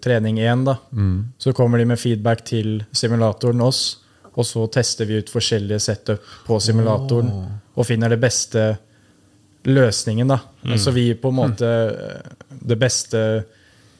[0.00, 0.64] trening 1.
[0.64, 0.78] Da.
[1.38, 3.98] Så kommer de med feedback til simulatoren oss,
[4.36, 7.30] og så tester vi ut forskjellige setup på simulatoren
[7.76, 8.66] og finner det beste
[9.66, 10.28] løsningen.
[10.28, 10.38] Da.
[10.78, 13.22] Så vi gir på en måte eh, det beste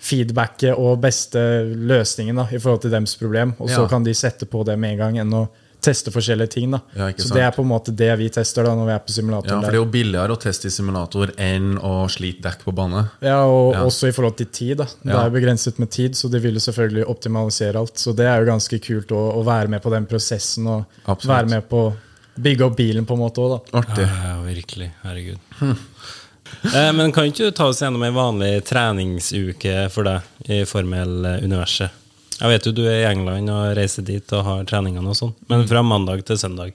[0.06, 1.40] feedbacket og beste
[1.88, 3.54] løsningen da, i forhold til deres problem.
[3.58, 3.88] Og så Ja.
[3.88, 5.48] kan de sette på det med en gang enn å
[5.86, 6.70] teste forskjellige ting.
[6.74, 6.80] Da.
[6.96, 7.34] Ja, så sant.
[7.38, 9.52] det er på en måte det vi tester da når vi er på simulator.
[9.54, 12.74] Ja, for det er jo billigere å teste i simulator enn å slite dekk på
[12.76, 13.04] bane.
[13.24, 13.84] Ja, og Ja.
[13.86, 14.76] også i forhold til tid.
[14.82, 14.84] da.
[15.02, 15.24] Det Ja.
[15.26, 17.94] er begrenset med tid, så de vil jo selvfølgelig optimalisere alt.
[17.98, 21.36] Så det er jo ganske kult å, å være med på den prosessen og Absolutt.
[21.36, 21.94] være med på å
[22.38, 23.80] bygge opp bilen på en måte òg, da.
[23.80, 24.04] Artig.
[24.06, 24.90] Ja, virkelig.
[25.02, 25.38] Herregud.
[26.74, 31.90] Eh, men kan ikke du ta oss gjennom ei vanlig treningsuke for deg i Formel-universet?
[32.36, 35.32] Jeg vet jo du er i England og reiser dit og har treningene og sånn,
[35.48, 36.74] men fra mandag til søndag?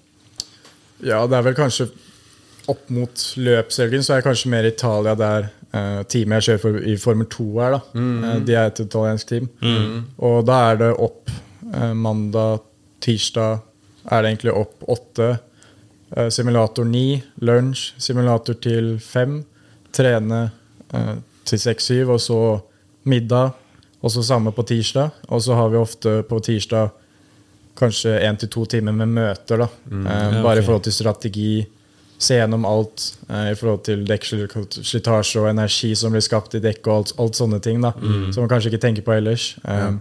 [1.05, 1.91] Ja, det er vel kanskje
[2.69, 6.63] opp mot løpshelgen, så er jeg kanskje mer i Italia der uh, teamet jeg kjører
[6.63, 7.75] for, i Formel 2 er.
[7.75, 8.01] da.
[8.01, 9.47] Eh, de er et italiensk team.
[10.21, 12.65] Og da er det opp uh, mandag,
[13.01, 13.61] tirsdag
[14.09, 15.31] er det egentlig opp åtte.
[16.11, 19.41] Uh, simulator ni, lunsj, simulator til fem,
[19.95, 20.49] trene
[21.47, 22.39] til seks-syv, og så
[23.07, 23.53] middag.
[24.01, 25.11] Og så samme på tirsdag.
[25.29, 26.89] Og så har vi ofte på tirsdag
[27.77, 29.57] kanskje én til to timer med møter.
[29.57, 29.67] da.
[29.89, 31.67] Mm, Ja, bare i forhold til strategi.
[32.21, 36.87] Se gjennom alt eh, i forhold til dekkslitasje og energi som blir skapt i dekk
[36.87, 37.81] og alt, alt sånne ting.
[37.81, 37.91] da,
[38.31, 39.55] Som man kanskje ikke tenker på ellers.
[39.65, 39.91] Eh,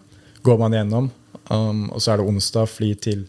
[0.42, 1.10] Går man gjennom.
[1.50, 3.24] Um, og så er det onsdag, fly til,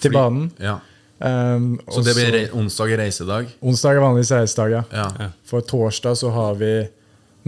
[0.00, 0.50] til Fly- banen.
[0.60, 0.78] Ja.
[1.20, 3.46] Um, Så det blir onsdag er reisedag?
[3.62, 4.82] Onsdag er vanligvis reisedag, ja.
[4.92, 5.28] Ja.
[5.44, 6.88] For torsdag så har vi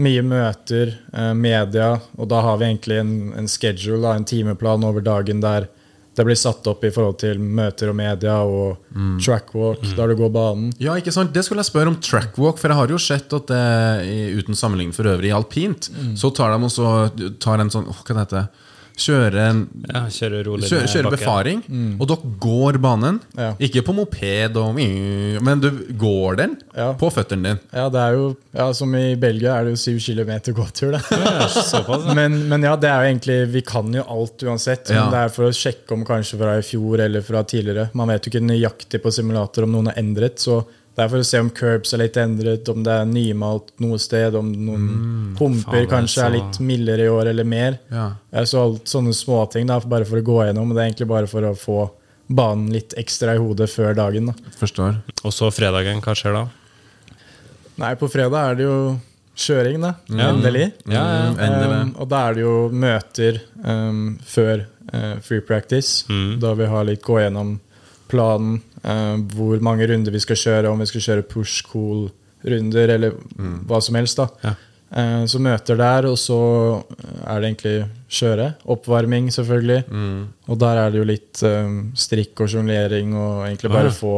[0.01, 5.01] mye møter, eh, media, og da har vi egentlig en, en schedule, en timeplan over
[5.05, 5.67] dagen der
[6.13, 8.77] det blir satt opp i forhold til møter og media og
[9.23, 10.67] trackwalk, der du går banen.
[10.77, 11.33] Ja, ikke sant?
[11.33, 14.93] Det skulle jeg spørre om trackwalk, for jeg har jo sett at det, uten sammenligning
[14.93, 16.13] for øvrig, i alpint, Mm.
[16.15, 18.62] så tar de også tar en sånn, hva det heter Kjører
[18.95, 21.11] en Ja, kjøre, rolig kjøre bakken.
[21.17, 21.61] befaring,
[21.99, 23.19] og dere går banen.
[23.33, 23.39] Mm.
[23.39, 23.53] Ja.
[23.59, 24.75] Ikke på moped, og,
[25.43, 26.93] men du går den Ja.
[26.93, 27.59] på føttene dine.
[27.73, 30.93] Ja, det er jo, ja, Som i Belgia er det jo syv kilometer gåtur.
[30.93, 32.13] Ja, såpass.
[32.15, 34.89] Men, men ja, det er jo egentlig Vi kan jo alt uansett.
[34.89, 35.03] Ja.
[35.05, 37.89] Men det er for å sjekke om kanskje fra i fjor eller fra tidligere.
[37.93, 40.61] Man vet jo ikke nøyaktig på simulator om noen har endret, så
[40.93, 43.97] Det er for å se om curbs er litt endret, om det er nymalt noe
[44.01, 44.83] sted, om noen
[45.39, 47.79] humper faen, det er kanskje er litt mildere i år eller mer.
[47.89, 48.11] Ja.
[48.45, 50.69] Så alt sånne småting da, bare for å gå gjennom.
[50.69, 51.79] og Det er egentlig bare for å få
[52.33, 54.29] banen litt ekstra i hodet før dagen.
[54.29, 54.53] da.
[54.59, 55.01] Forstår.
[55.23, 56.45] Og så fredagen, hva skjer da?
[57.81, 58.77] Nei, på fredag er det jo
[59.33, 59.95] kjøring, da.
[60.13, 60.29] Ja.
[60.29, 60.69] Endelig.
[60.85, 61.27] Ja, ja.
[61.33, 61.81] Mm, endelig.
[61.81, 66.05] Um, og da er det jo møter um, før uh, free practice.
[66.09, 66.39] Mm.
[66.43, 67.55] Da vi har litt gå gjennom
[68.13, 73.17] planen, uh, hvor mange runder vi skal kjøre, om vi skal kjøre push-cool-runder eller
[73.67, 74.21] hva som helst.
[74.21, 74.29] da.
[74.45, 74.53] Ja.
[74.93, 76.37] Uh, så møter der, og så
[77.25, 77.75] er det egentlig
[78.13, 78.51] kjøre.
[78.69, 79.81] Oppvarming, selvfølgelig.
[80.47, 83.97] Og der er det jo litt um, strikk og sjonglering og egentlig bare ja.
[83.97, 84.15] få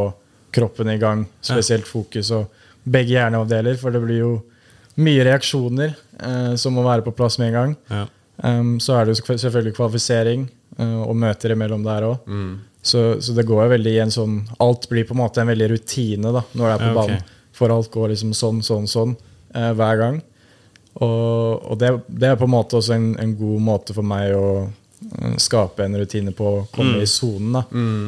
[0.55, 1.23] kroppen i gang.
[1.43, 2.51] Spesielt fokus og
[2.85, 4.33] begge hjerneavdeler, for det blir jo
[5.03, 7.73] mye reaksjoner uh, som må være på plass med en gang.
[7.91, 8.05] Ja.
[8.43, 10.47] Um, så er det jo selvfølgelig kvalifisering
[10.79, 12.27] uh, og møter imellom der òg.
[12.27, 12.55] Mm.
[12.85, 15.71] Så, så det går veldig i en sånn Alt blir på en måte en veldig
[15.71, 16.99] rutine da når det er på Ja, okay.
[16.99, 17.23] banen.
[17.55, 19.15] For alt går liksom sånn, sånn, sånn
[19.55, 20.17] eh, hver gang.
[21.01, 24.31] Og, og det, det er på en måte også en, en god måte for meg
[24.37, 27.01] å eh, skape en rutine på å komme Mm.
[27.03, 27.55] i sonen.
[27.57, 27.63] da.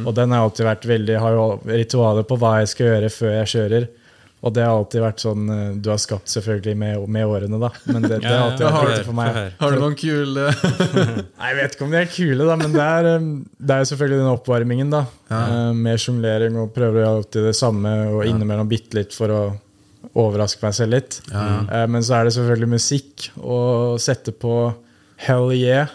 [0.08, 3.34] Og den har alltid vært veldig Har jo ritualer på hva jeg skal gjøre før
[3.42, 3.88] jeg kjører.
[4.46, 7.72] Og det har alltid vært sånn eh, Du har skapt selvfølgelig med, med årene, da.
[7.90, 9.38] Men det, det har alltid Ja, ja, vært viktig for meg.
[9.60, 10.44] Har du noen kule
[11.40, 13.88] Nei, Jeg vet ikke om de er kule, da, men det er, um, det er
[13.92, 14.92] selvfølgelig den oppvarmingen.
[14.94, 15.02] da
[15.34, 15.42] Ja.
[15.74, 19.42] Med sjonglering og prøver jo alltid det samme og innimellom bitte litt for å
[20.18, 21.18] overraske meg selv litt.
[21.34, 23.30] Eh, Men så er det selvfølgelig musikk.
[23.42, 23.58] å
[24.00, 24.54] sette på
[25.18, 25.88] Hell Yeah,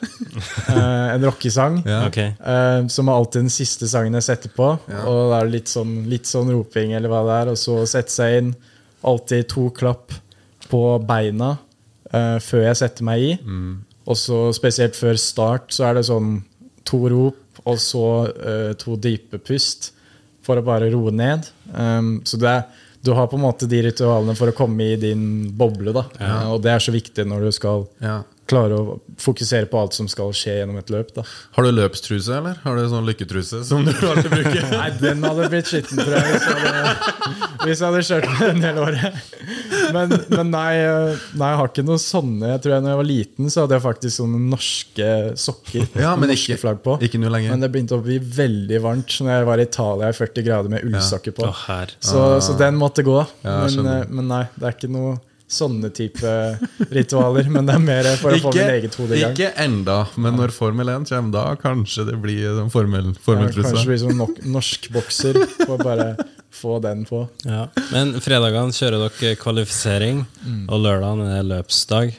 [0.68, 1.82] Uh, en rockesang.
[1.86, 2.00] Ja.
[2.08, 2.32] Okay.
[2.40, 4.72] Uh, Som er alltid den siste sangen jeg setter på.
[5.06, 7.52] Og det er litt sånn, litt sånn roping, eller hva det er.
[7.52, 8.52] Og så sette seg inn.
[9.06, 10.14] Alltid to klapp
[10.72, 11.52] på beina
[12.14, 13.32] uh, før jeg setter meg i.
[14.08, 16.40] Og så spesielt før start så er det sånn
[16.88, 19.92] to rop, og så eh, to dype pust
[20.42, 21.46] for å bare roe ned.
[21.70, 22.64] Um, så det er,
[23.06, 25.22] du har på en måte de ritualene for å komme i din
[25.54, 26.02] boble, da.
[26.18, 28.16] Eh, og det er så viktig når du skal Ja.
[28.50, 31.12] Klare å fokusere på alt som skal skje gjennom et løp.
[31.16, 31.22] da.
[31.56, 32.58] Har du løpstruse, eller?
[32.64, 34.66] Har du sånn lykketruse som du alltid bruker?
[34.72, 38.42] Nei, den hadde blitt skitten, tror jeg, hvis jeg hadde, hvis jeg hadde kjørt med
[38.50, 39.22] den hele året.
[39.92, 42.52] Men, men nei, eh, nei, jeg har ikke noe sånne.
[42.54, 45.08] Jeg tror jeg når jeg var liten, så hadde jeg faktisk sånne norske
[45.46, 45.88] sokker.
[46.02, 46.98] Ja, men norske ikke- flagg på.
[47.04, 47.54] ikke noe lenger.
[47.54, 50.72] Men det begynte å bli veldig varmt når jeg var i Italia i 40 grader
[50.76, 51.48] med ullsokker på.
[51.50, 51.82] Ja.
[51.82, 53.18] Oh, Så, så den måtte gå.
[53.44, 55.18] Ja, men, eh, men nei, det er ikke noe
[55.52, 56.32] sånne type
[56.92, 57.48] ritualer.
[57.52, 59.34] Men det er mer for å få min eget hode i gang.
[59.36, 63.36] ikke enda, men når Formel 1 kommer, da kanskje det blir en formel, Ja.
[63.52, 66.16] Kanskje blir sånn nok, norsk bokser for bare
[66.52, 67.26] få den på.
[67.48, 67.66] Ja.
[67.92, 70.66] Men fredagene kjører dere kvalifisering, Mm.
[70.68, 72.14] og lørdagen er løpsdag.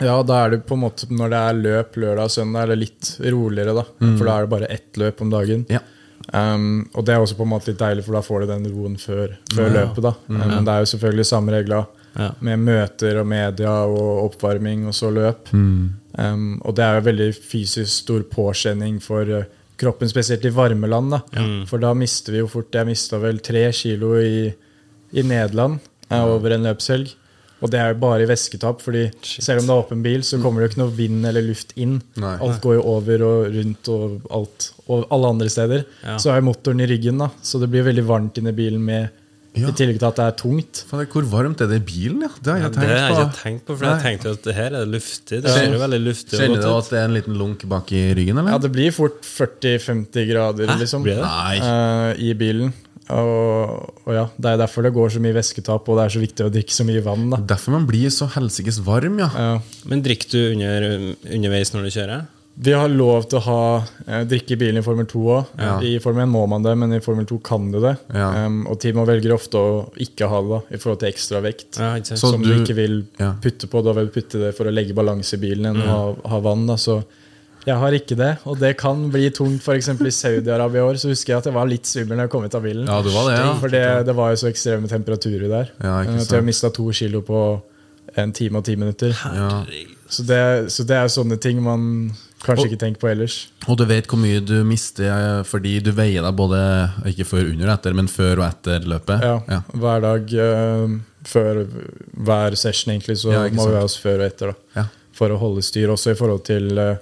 [0.00, 2.66] Ja, da er det på en måte Når det er løp lørdag og søndag, er
[2.74, 3.84] det litt roligere, da.
[4.16, 5.64] For da er det bare ett løp om dagen.
[5.68, 5.80] Ja.
[6.32, 8.66] Um, og det er også på en måte litt deilig, for da får du den
[8.74, 10.02] roen før, før løpet.
[10.02, 11.86] da mm, Men det er jo selvfølgelig samme regler
[12.18, 12.32] Ja.
[12.42, 15.52] med møter og media og oppvarming og så løp.
[15.54, 19.44] Um, og det er jo veldig fysisk stor påkjenning for uh,
[19.78, 21.14] kroppen, spesielt i varmeland.
[21.14, 21.20] da
[21.70, 24.48] For da mister vi jo fort Jeg mista vel tre kilo i,
[25.14, 25.78] i Nederland
[26.10, 27.14] eh, over en løpshelg.
[27.58, 30.38] Og det er jo bare i væsketap, fordi selv om det er åpen bil, så
[30.38, 31.96] kommer det jo ikke noe vind eller luft inn.
[32.22, 32.36] Nei.
[32.44, 34.68] Alt går jo over og rundt og alt.
[34.86, 35.82] Og alle andre steder.
[36.04, 36.18] Ja.
[36.22, 39.10] Så har jeg motoren i ryggen, da så det blir veldig varmt inni bilen med
[39.56, 39.68] Ja.
[39.68, 40.84] i tillegg til at det er tungt.
[40.90, 42.20] Hvor varmt er det i bilen?
[42.22, 42.28] Ja?
[42.42, 43.38] Det har jeg Det har jeg ikke på.
[43.42, 44.02] tenkt på, for jeg Nei.
[44.04, 45.40] tenkte jo at det her er luftig.
[45.42, 45.54] Det Ja.
[45.56, 48.38] ser jo veldig luftig Kjenner du at det er en liten lunk bak i ryggen,
[48.38, 48.50] eller?
[48.50, 51.02] Ja, det blir fort 40-50 grader, liksom.
[51.02, 51.24] Blir det?
[51.24, 51.56] Nei.
[51.58, 52.72] eh, I bilen.
[53.10, 56.20] Og, og ja, Det er derfor det går så mye væsketap, og det er så
[56.20, 57.30] viktig å drikke så mye vann.
[57.30, 59.30] da Derfor man blir så helsikes varm, ja.
[59.34, 59.60] Ja.
[59.86, 62.26] Men drikker du under, underveis når du kjører?
[62.60, 63.58] Vi har lov til å ha
[64.08, 65.52] eh, drikke i bilen i Formel 2 òg.
[65.62, 65.76] Ja.
[65.86, 67.92] I Formel 1 må man det, men i Formel 2 kan du det.
[68.10, 68.32] Ja.
[68.48, 69.68] Um, og teamet velger ofte å
[70.02, 71.78] ikke ha det da i forhold til ekstra vekt.
[71.78, 73.30] Ja, som du, du- ikke vil ja.
[73.44, 73.84] putte på.
[73.86, 76.02] Da vil du putte det for å legge balanse i bilen enn å ha,
[76.34, 76.66] ha vann.
[76.66, 76.74] Da.
[76.82, 76.98] Så
[77.68, 79.62] jeg har ikke det, og det kan bli tungt.
[79.62, 79.92] F.eks.
[79.94, 82.48] i Saudi-Arabia i år så husker jeg at jeg var litt svimmel når jeg kom
[82.48, 82.90] ut av bilen.
[82.90, 83.50] Ja, det var det, ja.
[83.62, 85.70] For det, det var jo så ekstreme temperaturer der.
[85.84, 87.44] Ja, at jeg mista to kilo på
[88.18, 89.14] en time og ti minutter.
[89.14, 89.52] ja.
[90.08, 91.82] Så det, så det er sånne ting man
[92.44, 93.48] kanskje Og- ikke tenk på ellers.
[93.68, 96.60] Og du vet hvor mye du mister eh, fordi du veier deg både
[97.06, 99.20] ikke før, under og etter, men før og etter løpet.
[99.22, 99.60] Ja, Ja.
[99.74, 101.64] Hver dag uh, før
[102.16, 104.52] hver session, egentlig, så Ja, må vi ha oss før og etter.
[104.74, 104.86] da Ja.
[105.12, 106.96] For å holde styr, også i forhold til eh,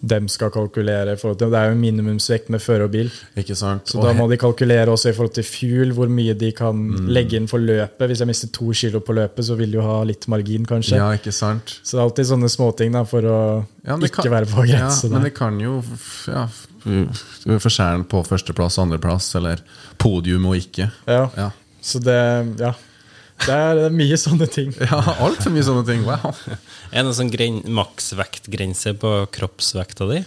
[0.00, 1.16] dem skal kalkulere.
[1.18, 3.10] Til, det er jo minimumsvekt med fører og bil.
[3.36, 3.86] Ikke sant?
[3.90, 7.08] Så da må de kalkulere også i forhold til fuel, hvor mye de kan Mm.
[7.08, 8.06] legge inn for løpet.
[8.06, 10.96] Hvis jeg mister to kilo på løpet, så vil jo ha litt margin, kanskje.
[10.96, 11.80] Ja, ikke sant?
[11.82, 15.04] Så det er alltid sånne småting da, for å Ja, ikke kan- være på grense.
[15.04, 15.82] Ja, men det kan jo
[16.28, 16.46] ja,
[17.58, 19.58] forskjellen på førsteplass, og andreplass, eller
[19.98, 20.90] podium og ikke.
[21.06, 21.28] Ja.
[21.36, 21.50] Ja.
[21.82, 22.72] Så det Ja.
[23.44, 24.74] Det er, det er mye sånne ting.
[24.82, 26.04] Ja, altfor mye sånne ting.
[26.08, 26.34] Wow.
[26.92, 30.22] Er det noen sånn maksvektgrense på kroppsvekta di?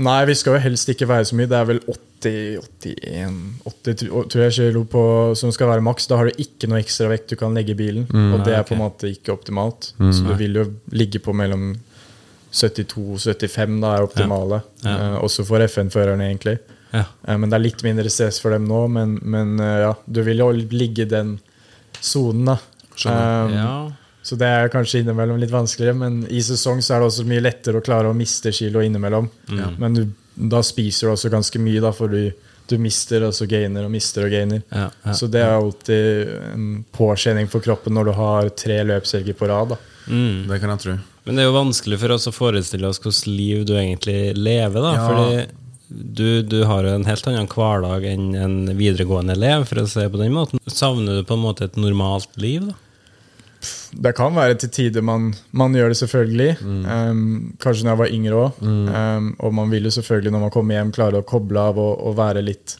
[0.00, 1.48] Nei, vi skal jo helst ikke veie så mye.
[1.50, 5.02] Det er vel 80, 81 80 tror jeg kilo på,
[5.38, 6.08] som skal være maks.
[6.10, 8.06] Da har du ikke noe ekstra vekt du kan legge i bilen.
[8.10, 9.92] og det er på en måte ikke optimalt.
[9.98, 11.72] Så du vil jo ligge på mellom
[12.52, 14.60] 72-75, da er optimale.
[14.82, 14.94] Ja.
[14.94, 16.58] Eh, også for FN-førerne, egentlig.
[16.90, 17.04] Ja.
[17.22, 18.80] Uh, men det er litt mindre stress for dem nå.
[18.90, 21.36] Men, men uh, ja, du vil jo ligge den
[22.00, 22.56] sonen.
[23.06, 23.92] Um, ja.
[24.22, 27.44] så det er kanskje innimellom litt vanskeligere, men i sesong så er det også mye
[27.44, 29.30] lettere å klare å miste kilo innimellom.
[29.80, 32.30] Men du, da spiser du også ganske mye, da, for du,
[32.70, 34.64] du mister og så gainer og mister og gainer.
[34.68, 35.14] Ja, ja.
[35.16, 39.74] Så det er alltid en påkjenning for kroppen når du har tre løpshelger på rad.
[39.74, 39.80] da.
[40.10, 40.48] Mm.
[40.50, 40.98] Det kan jeg tro.
[41.24, 44.80] Men det er jo vanskelig for oss å forestille oss hvordan liv du egentlig lever.
[44.80, 45.00] da Ja.
[45.00, 45.08] Mm.
[45.08, 45.59] Fordi
[45.90, 50.12] du, du har en helt annen hverdag enn en videregående elev, for å si det
[50.12, 50.62] på den måten.
[50.70, 52.70] Savner du på en måte et normalt liv?
[52.70, 52.78] da?
[53.92, 56.52] Det kan være til tider man, man gjør det, selvfølgelig.
[56.62, 57.24] Um,
[57.60, 58.60] kanskje når jeg var yngre òg.
[58.62, 61.98] Um, og man vil jo selvfølgelig når man kommer hjem, klare å koble av og,
[62.08, 62.76] og være litt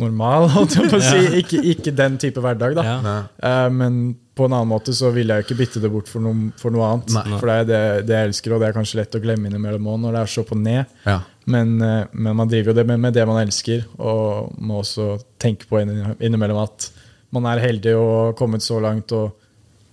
[0.00, 0.48] normal.
[0.56, 1.22] Holdt jeg på å si.
[1.40, 2.86] ikke, ikke den type hverdag, da.
[2.90, 3.16] Ja.
[3.38, 4.02] Uh, men
[4.36, 6.74] på en annen måte så vil jeg jo ikke bytte det bort for noe, for
[6.74, 7.14] noe annet.
[7.16, 7.26] Nei.
[7.36, 9.88] For det er det, det jeg elsker, og det er kanskje lett å glemme innimellom
[9.94, 10.98] òg når det er så på ned.
[11.06, 11.20] Ja.
[11.46, 15.14] Men, uh, men man driver jo det med, med det man elsker, og må også
[15.40, 16.90] tenke på innimellom at
[17.32, 19.30] man er heldig og har kommet så langt og,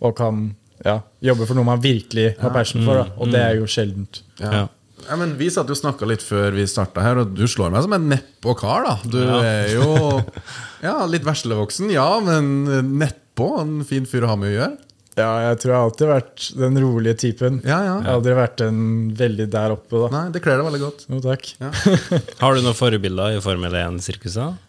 [0.02, 0.56] og kan
[0.86, 2.98] ja, jobbe for noe man virkelig har passion for.
[3.00, 3.06] Da.
[3.22, 4.24] Og det er jo sjeldent.
[4.42, 4.52] Ja.
[4.54, 4.66] Ja.
[5.08, 7.70] Ja, men Vi satt jo og snakka litt før vi starta her, og du slår
[7.72, 8.84] meg som en nedpå kar.
[8.84, 9.38] da Du Ja.
[9.46, 10.20] er jo
[10.88, 12.66] ja, litt veslevoksen, ja, men
[12.98, 13.62] nedpå.
[13.62, 14.78] En fin fyr å ha med å gjøre.
[15.18, 17.56] Ja, jeg tror jeg har alltid vært den rolige typen.
[17.66, 17.96] Ja, ja.
[17.98, 18.80] Jeg har aldri vært den
[19.18, 20.10] veldig der oppe, da.
[20.14, 21.04] Nei, Det kler deg veldig godt.
[21.10, 21.50] Jo, takk.
[22.44, 24.64] Har du noen forbilder i Formel 1-sirkuset?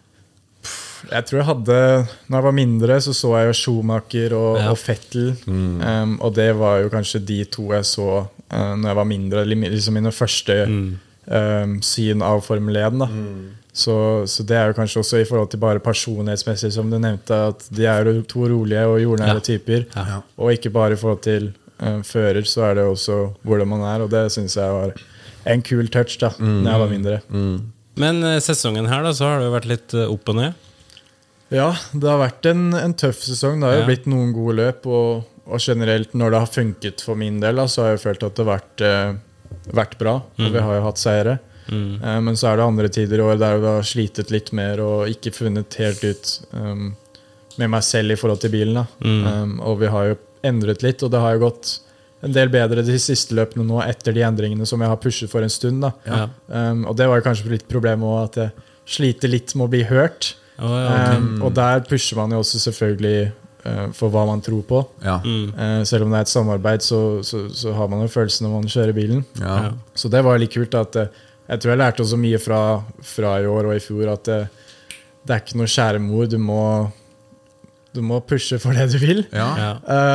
[1.09, 1.75] Jeg tror jeg hadde
[2.27, 4.71] Når jeg var mindre, så så jeg jo Schumacher og, Ja.
[4.73, 5.29] og Fettel.
[5.47, 9.45] Um, og det var jo kanskje de to jeg så uh, når jeg var mindre.
[9.47, 12.99] Liksom mine første um, syn av Formel 1.
[12.99, 13.07] Da.
[13.79, 13.95] Så,
[14.27, 17.65] så det er jo kanskje også i forhold til bare personlighetsmessig, som du nevnte, at
[17.71, 19.45] de er jo to rolige og jordnære Ja.
[19.45, 19.85] typer.
[19.95, 20.19] Ja.
[20.37, 24.03] Og ikke bare i forhold til uh, fører, så er det også hvordan man er.
[24.03, 24.91] Og det syns jeg var
[25.47, 27.19] en kul touch da Når jeg var mindre.
[27.99, 30.53] Men eh, sesongen her da, så har det jo vært litt eh, opp og ned.
[31.51, 33.59] Ja, det har vært en, en tøff sesong.
[33.59, 33.87] Det har jo Ja.
[33.89, 34.85] blitt noen gode løp.
[34.87, 38.23] Og, og generelt, når det har funket for min del, da, så har jeg følt
[38.27, 38.83] at det har vært,
[39.75, 40.13] vært bra.
[40.37, 41.39] Og vi har jo hatt seire.
[41.75, 44.81] Eh, men så er det andre tider i år der vi har slitet litt mer
[44.83, 46.89] og ikke funnet helt ut um,
[47.59, 48.81] med meg selv i forhold til bilen.
[48.81, 48.87] Da.
[49.03, 50.17] Um, og vi har jo
[50.49, 51.77] endret litt, og det har jo gått
[52.25, 55.45] en del bedre de siste løpene nå etter de endringene som jeg har pushet for
[55.45, 55.83] en stund.
[55.85, 55.93] Da.
[56.07, 56.23] Ja.
[56.47, 59.73] Um, og det var jo kanskje litt problemet òg, at jeg sliter litt med å
[59.75, 60.33] bli hørt.
[60.59, 61.21] Oh, ja, okay.
[61.21, 63.29] Um, og der pusher man jo også selvfølgelig
[63.63, 64.83] uh, for hva man tror på.
[65.05, 65.19] Ja.
[65.23, 68.55] Uh, selv om det er et samarbeid, så, så, så har man jo følelsen når
[68.57, 69.23] man kjører bilen.
[69.39, 69.55] Ja.
[69.69, 69.73] Ja.
[69.95, 70.75] Så det var litt kult.
[70.75, 72.61] at uh, Jeg tror jeg lærte også mye fra,
[73.01, 74.39] fra i år og i fjor at det,
[75.25, 76.27] det er ikke noe skjæremor.
[76.29, 76.61] Du må,
[77.95, 79.23] du må pushe for det du vil.
[79.33, 79.47] Ja.
[79.57, 79.69] Ja.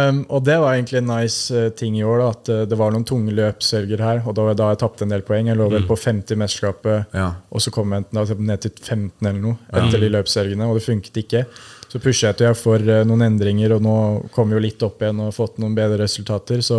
[0.09, 2.79] Um, og det var egentlig en nice uh, ting i år, da, at uh, det
[2.79, 4.23] var noen tunge løpshelger her.
[4.31, 5.51] Og da da jeg tapte en del poeng.
[5.51, 7.33] Jeg lå vel på 50 i mesterskapet, Ja.
[7.51, 10.87] og så kom jeg da ned til 15 eller noe etter de løpshelgene, og det
[10.87, 11.44] funket ikke.
[11.90, 13.99] Så pusha jeg til jeg for uh, noen endringer, og nå
[14.35, 16.62] kom vi jo litt opp igjen og fått noen bedre resultater.
[16.62, 16.79] Så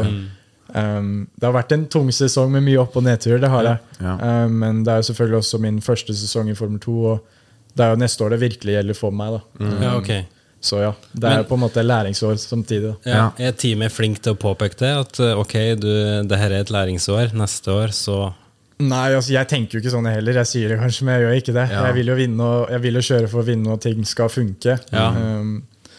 [0.76, 1.10] um,
[1.40, 3.82] det har vært en tung sesong med mye opp- og nedturer, det har jeg.
[4.02, 4.16] Ja.
[4.46, 7.20] Um, men det er jo selvfølgelig også min første sesong i Formel 2, og
[7.76, 9.40] det er jo neste år det virkelig gjelder for meg.
[9.40, 9.74] da.
[9.84, 10.24] ja, okay.
[10.66, 12.96] Så ja, det er Men- på en måte læringsår samtidig.
[13.04, 13.12] da.
[13.12, 13.26] Ja.
[13.38, 14.94] Er teamet flink til å påpeke det?
[14.98, 15.92] At eh, ok, du,
[16.26, 17.34] det her er et læringsår.
[17.38, 18.34] Neste år så
[18.80, 20.36] Nei, altså jeg tenker jo ikke sånn heller.
[20.42, 21.66] Jeg sier det kanskje, men jeg gjør ikke det.
[21.72, 21.84] Ja.
[21.88, 24.28] Jeg vil jo vinne, og jeg vil jo kjøre for å vinne, og ting skal
[24.34, 24.74] funke.
[24.92, 25.06] Ja.
[25.16, 25.54] Um,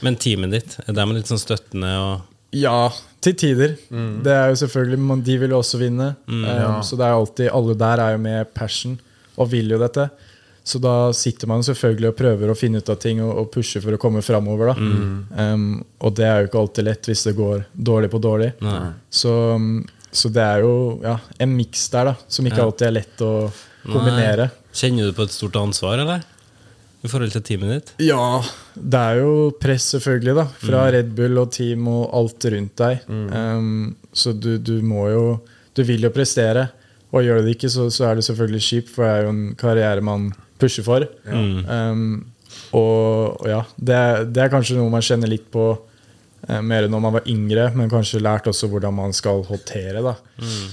[0.05, 3.75] Men teamet ditt, er de litt sånn støttende og ja, til tider.
[4.23, 6.13] Det er jo selvfølgelig, men De vil jo også vinne.
[6.29, 6.71] Mm, ja.
[6.83, 8.99] Så det er alltid, alle der er jo med passion
[9.37, 10.09] og vil jo dette.
[10.67, 13.79] Så da sitter man selvfølgelig og prøver å finne ut av ting og, og pushe
[13.83, 14.73] for å komme framover.
[14.73, 15.53] da.
[15.55, 18.53] Um, og det er jo ikke alltid lett hvis det går dårlig på dårlig.
[19.11, 20.73] Så, um, så det er jo
[21.05, 22.67] ja, en miks der da, som ikke Ja.
[22.67, 23.33] alltid er lett å
[23.87, 24.49] kombinere.
[24.51, 24.73] Nei.
[24.77, 26.25] Kjenner du på et stort ansvar, eller?
[27.07, 27.93] I forhold til teamet ditt?
[28.09, 28.41] Ja,
[28.77, 29.33] det er jo
[29.63, 30.45] press selvfølgelig da.
[30.63, 33.07] Fra Red Bull og team og alt rundt deg.
[33.09, 35.25] Um, Så du, du må jo
[35.77, 36.69] Du vil jo prestere.
[37.15, 39.35] Og gjør du det ikke så, så er det selvfølgelig kjipt For det er jo
[39.35, 41.05] en karriere man pusher for.
[41.29, 42.25] Um,
[42.73, 43.99] og, og ja det
[44.35, 47.91] det er kanskje noe man kjenner litt på uh, Mer når man var yngre Men
[47.93, 50.17] kanskje lært også hvordan man skal håndtere da.
[50.43, 50.73] Nå-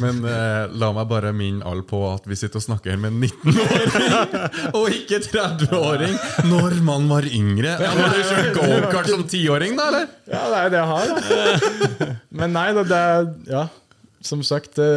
[0.00, 3.20] Men eh, la meg bare minne alle på at vi sitter og snakker med en
[3.26, 4.34] 19-åring,
[4.78, 6.16] og ikke 30-åring,
[6.50, 7.76] når man var yngre.
[7.80, 10.10] Ja, Har du kjørt gokart som 10-åring, da, eller?
[10.30, 12.10] Ja, det er det jeg har, da.
[12.42, 13.64] Men nei da, det er Ja,
[14.24, 14.90] som sagt, det,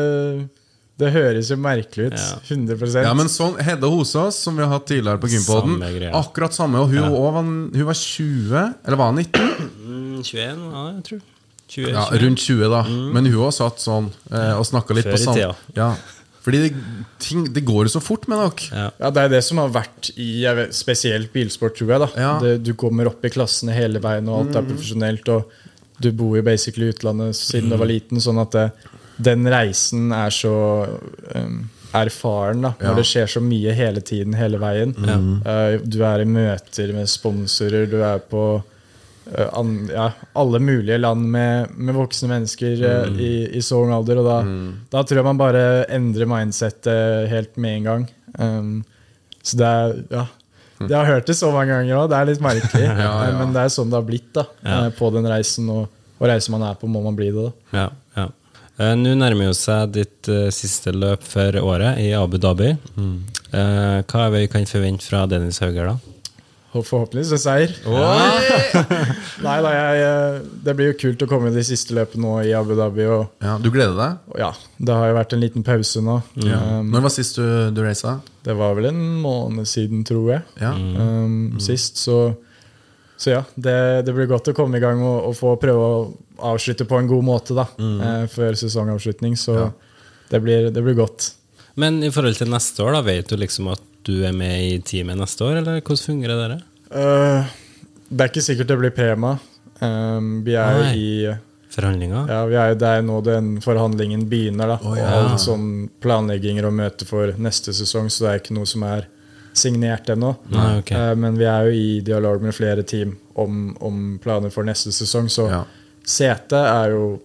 [1.01, 2.17] det høres jo merkelig ut.
[2.19, 2.39] Ja.
[2.53, 5.79] 100 Ja, men sånn, Hedda Hosås, som vi har hatt tidligere på Gympoden,
[6.13, 6.83] akkurat samme.
[6.83, 9.69] Og hun, også var, hun var 20, eller var hun 19?
[9.83, 11.23] Mm, 21, ja, jeg tror.
[11.70, 12.84] 20, Ja, rundt 20, da.
[13.14, 15.55] Men hun har satt sånn eh, og snakka litt Før på i samme tida.
[15.78, 15.93] ja.
[16.43, 16.74] Fordi det,
[17.24, 18.66] ting, det går jo så fort med dere.
[18.76, 18.88] Ja.
[18.99, 21.99] Ja, Det er det som har vært i jeg vet, spesielt bilsport, tror jeg.
[22.03, 22.32] da Ja.
[22.41, 25.30] det, Du kommer opp i klassene hele veien, og alt er profesjonelt.
[25.30, 25.45] Og
[26.03, 28.66] du bor jo basically i utlandet siden du var liten, sånn at det,
[29.24, 30.51] den reisen er så
[31.34, 32.61] um, erfaren.
[32.68, 32.89] da Ja.
[32.91, 34.91] Når det skjer så mye hele tiden, hele veien.
[34.99, 38.61] Uh, du er i møter med sponsorer, du er på
[39.55, 42.76] an, ja, alle mulige land med, med voksne mennesker
[43.09, 43.19] mm.
[43.19, 44.19] i, i så ung alder.
[44.21, 44.38] Og da,
[44.93, 45.63] da tror jeg man bare
[45.93, 48.05] endrer mindsettet helt med en gang.
[48.39, 48.74] Um,
[49.43, 50.26] så det er Ja.
[50.84, 52.09] Jeg har hørt det så mange ganger òg.
[52.11, 52.86] Det er litt merkelig.
[52.91, 53.11] Ja, ja.
[53.30, 54.78] Eh, Men det er sånn det har blitt da Ja.
[54.86, 55.69] eh, på den reisen.
[55.71, 55.86] Og,
[56.19, 57.45] og reisen man er på, må man bli det.
[57.71, 57.86] da Ja,
[58.17, 58.26] ja.
[58.82, 62.74] Eh, Nå nærmer jo seg ditt uh, siste løp for året i Abu Dhabi.
[62.74, 66.12] Eh, hva er det vi kan forvente fra Dennis Hauger, da?
[66.74, 67.74] Og forhåpentligvis en seier.
[69.45, 72.32] Nei da, jeg, eh, Det blir jo kult å komme i de siste løpene nå
[72.47, 73.05] i Abu Dhabi.
[73.13, 74.17] Og, Ja, du gleder deg?
[74.34, 74.49] og ja,
[74.80, 76.15] det har jo vært en liten pause nå.
[76.41, 77.45] Um, Når var sist du,
[77.76, 78.15] du reisa?
[78.43, 80.41] det var vel en måned siden, tror jeg.
[80.59, 80.74] Ja.
[80.74, 82.36] Um, Sist, så
[83.17, 83.78] Så ja, det,
[84.09, 86.01] det blir godt å komme i gang og, og få prøve å
[86.49, 89.38] avslutte på en god måte da eh, før sesongavslutning.
[89.39, 89.69] Så Ja.
[90.34, 91.30] det, blir, det blir godt.
[91.80, 94.77] Men i forhold til neste år, da, vet du liksom at du er med i
[94.83, 96.57] teamet neste år, eller hvordan fungerer det?
[96.57, 96.99] der?
[96.99, 97.55] Eh,
[98.09, 99.37] det er ikke sikkert det blir Prema.
[99.81, 100.93] Um, vi er Nei.
[100.95, 101.33] i
[101.73, 102.27] Forhandlinger?
[102.29, 104.75] ja, vi er det er nå den forhandlingen begynner.
[104.75, 105.07] da Og ja.
[105.17, 109.07] alt sånn planlegginger og møter for neste sesong, så det er ikke noe som er
[109.57, 110.35] signert ennå.
[110.53, 110.91] Nei, ok.
[110.91, 114.93] Eh, men vi er jo i dialog med flere team om, om planer for neste
[114.93, 115.63] sesong, så Ja.
[116.05, 117.19] sete er jo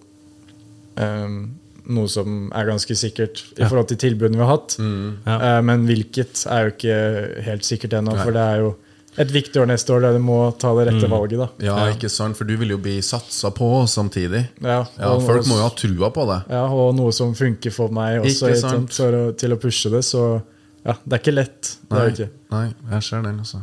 [0.97, 1.58] um,
[1.89, 3.67] noe som er ganske sikkert i Ja.
[3.69, 4.75] forhold til tilbudene vi har hatt.
[4.79, 5.39] Ja.
[5.57, 8.75] Eh, men hvilket er jo ikke helt sikkert ennå, for det er jo
[9.19, 11.39] et viktig år neste år der du må ta det rette valget.
[11.39, 12.37] da ja, ikke sant?
[12.37, 14.47] For du vil jo bli satsa på samtidig.
[14.61, 16.43] Ja, Ja, Folk må jo ha trua på det.
[16.53, 18.71] ja, og noe som funker for meg også, Ikke sant?
[18.71, 18.93] sant?
[18.93, 20.03] For å, til å pushe det.
[20.05, 20.41] Så
[20.85, 21.75] ja, det er ikke lett.
[21.89, 22.29] Det Nei, ikke.
[22.51, 23.61] nei jeg ser den, altså.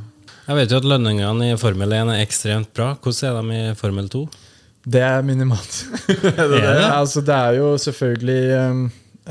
[0.48, 2.94] Jeg vet jo at lønningene i Formel 1 er ekstremt bra.
[3.02, 4.28] Hvordan er de i Formel 2?
[4.86, 5.80] Det er minimalt.
[6.38, 6.84] Er det det?
[6.86, 8.84] altså, det er jo selvfølgelig um,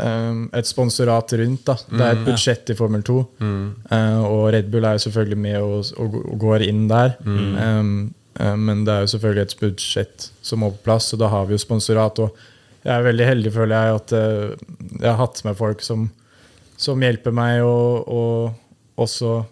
[0.03, 1.63] um, et sponsorat rundt.
[1.67, 3.15] da Det er et budsjett i Formel 2.
[3.39, 7.15] Uh, og Red Bull er jo selvfølgelig med og, og, og går inn der.
[7.23, 11.31] Um, uh, men det er jo selvfølgelig et budsjett som må på plass, og da
[11.31, 12.19] har vi jo sponsorat.
[12.19, 12.35] Og
[12.83, 16.09] jeg er veldig heldig, føler jeg, at uh, jeg har hatt med folk som,
[16.75, 19.43] som hjelper meg, og, og også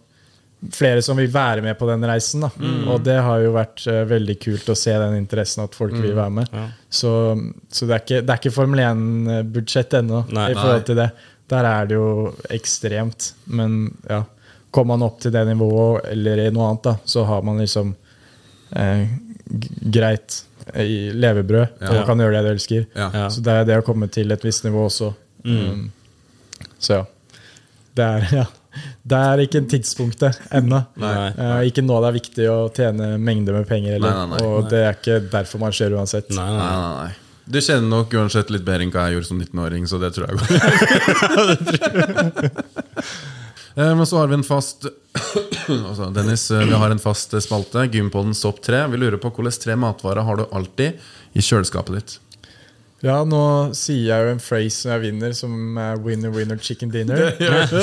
[0.72, 2.45] flere som vil være med på den reisen.
[2.45, 2.49] Da.
[2.93, 6.16] Og det har jo vært uh, veldig kult å se den interessen at folk vil
[6.16, 6.53] være med.
[6.53, 6.68] Ja.
[6.88, 7.11] Så,
[7.74, 10.51] så det, er ikke, det er ikke Formel 1-budsjett ennå Nei.
[10.53, 11.09] i forhold til det.
[11.51, 12.07] Der er det jo
[12.53, 13.34] ekstremt.
[13.51, 14.22] Men ja,
[14.74, 17.91] kommer man opp til det nivået eller i noe annet, da, så har man liksom
[18.80, 19.03] eh,
[19.93, 20.39] greit
[20.74, 21.91] eh, i levebrød Ja.
[21.99, 22.88] og kan gjøre det du elsker.
[22.95, 23.28] Ja.
[23.30, 25.11] Så det er det å komme til et visst nivå også.
[25.43, 25.89] Um,
[26.80, 27.05] så ja.
[27.93, 28.45] Det er, ja.
[29.03, 30.80] Det er ikke tidspunktet ennå.
[30.99, 34.38] Uh, Eh, ikke nå det er viktig å tjene mengder med penger, Eller, Nei, nei,
[34.38, 34.45] nei.
[34.47, 36.28] og det er ikke derfor man skjer uansett.
[36.36, 37.11] Nei, Nei, nei.
[37.45, 40.28] Du kjenner nok uansett litt bedre enn hva jeg gjorde som 19-åring, så det tror
[40.30, 40.47] jeg går.
[43.76, 44.86] Eh, Men så har vi en fast
[45.89, 48.84] altså, Dennis, eh, vi har en fast spalte, Gympodens topp tre.
[48.91, 50.93] Vi lurer på hvilke tre matvarer har du alltid
[51.34, 52.13] i kjøleskapet ditt?
[53.04, 53.39] Ja, nå
[53.76, 57.34] sier jeg jo en phrase når jeg vinner, som er 'winner, winner, chicken dinner'.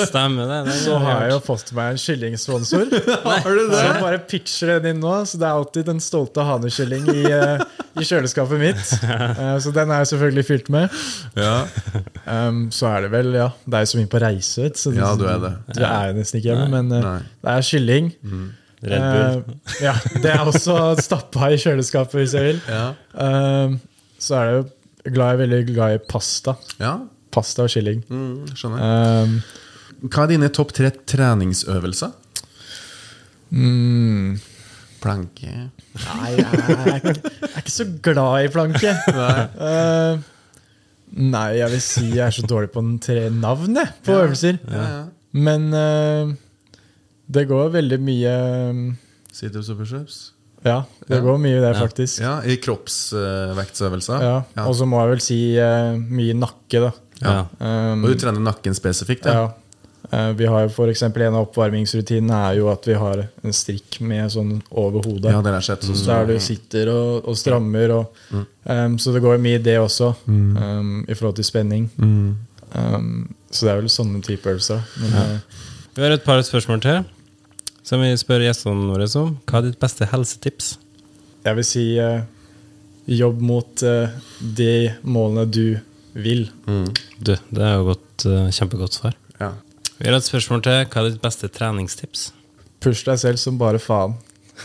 [0.08, 0.60] Stemmer det.
[0.70, 2.86] det Så har jeg jo fått meg en kyllingsponsor.
[3.44, 5.12] Har du Så bare pitcher den inn nå.
[5.28, 7.60] Så det er alltid den stolte hanekylling i, eh,
[8.00, 8.86] i kjøleskapet mitt.
[9.40, 10.96] Eh, så den er jeg selvfølgelig fylt med.
[11.38, 11.66] Ja,
[12.30, 14.92] Um, så er det vel, ja Det er jo så mye på reise, vet så
[14.94, 15.52] Ja, du er det.
[15.74, 17.20] Du er jo nesten ikke hjemme, men eh, Nei.
[17.42, 18.10] det er kylling.
[18.80, 19.40] Red Bull.
[19.40, 22.60] Uh, ja, det er også stappa i kjøleskapet, hvis jeg vil.
[22.70, 22.84] Ja.
[23.16, 23.80] Um,
[24.20, 24.62] så er det jo
[25.04, 26.56] glad, jeg er veldig glad i pasta.
[26.80, 26.98] ja.
[27.30, 28.00] Pasta og kylling.
[28.10, 28.80] Mm, skjønner.
[29.22, 29.36] Um,
[30.10, 32.10] Hva er dine topp tre treningsøvelser?
[33.52, 34.40] mm,
[35.00, 35.52] Planke
[35.94, 38.90] nei, jeg er, ikke- jeg er ikke så glad i planke.
[39.56, 40.18] Uh,
[41.16, 44.58] nei, jeg vil si jeg er så dårlig på den tre navn på på øvelser.
[44.70, 45.00] Ja, ja.
[45.32, 46.34] Men uh,
[47.30, 48.34] det går veldig mye
[48.70, 48.84] um,
[49.32, 50.18] Situps og pushups?
[50.66, 52.20] Ja, det går mye i det, faktisk.
[52.20, 54.26] Ja, I kroppsvektsøvelser.
[54.26, 54.66] Ja.
[54.66, 56.92] Og så må jeg vel si uh, mye nakke, da.
[57.20, 57.38] Ja.
[57.60, 59.28] Um, Og du trener nakken spesifikt?
[59.28, 59.40] ja.
[59.40, 59.48] Ja.
[60.12, 64.00] Eh, vi har jo for En av oppvarmingsrutinene er jo at vi har en strikk
[64.00, 65.30] med sånn over hodet.
[65.30, 65.84] Ja, det er sett.
[65.86, 67.90] Så Der du sitter og, og strammer.
[67.90, 71.88] Og, um, så det går mye i det også, um, i forhold til spenning.
[71.98, 74.82] Um, så det er vel sånne type øvelser.
[74.98, 75.38] Men, uh,
[75.94, 77.04] Vi har et par spørsmål til
[77.90, 79.34] som vi spør gjestene våre om.
[79.50, 80.76] Hva er ditt beste helsetips?
[81.40, 82.20] jeg vil si eh,
[83.10, 84.72] jobb mot eh, de
[85.08, 85.78] målene du
[86.12, 86.46] vil.
[86.66, 89.16] Du, det er jo godt, eh, kjempegodt svar.
[89.40, 89.54] Ja.
[90.00, 90.82] Vi har et spørsmål til.
[90.90, 92.30] Hva er ditt beste treningstips?
[92.84, 94.18] Push deg selv som bare faen.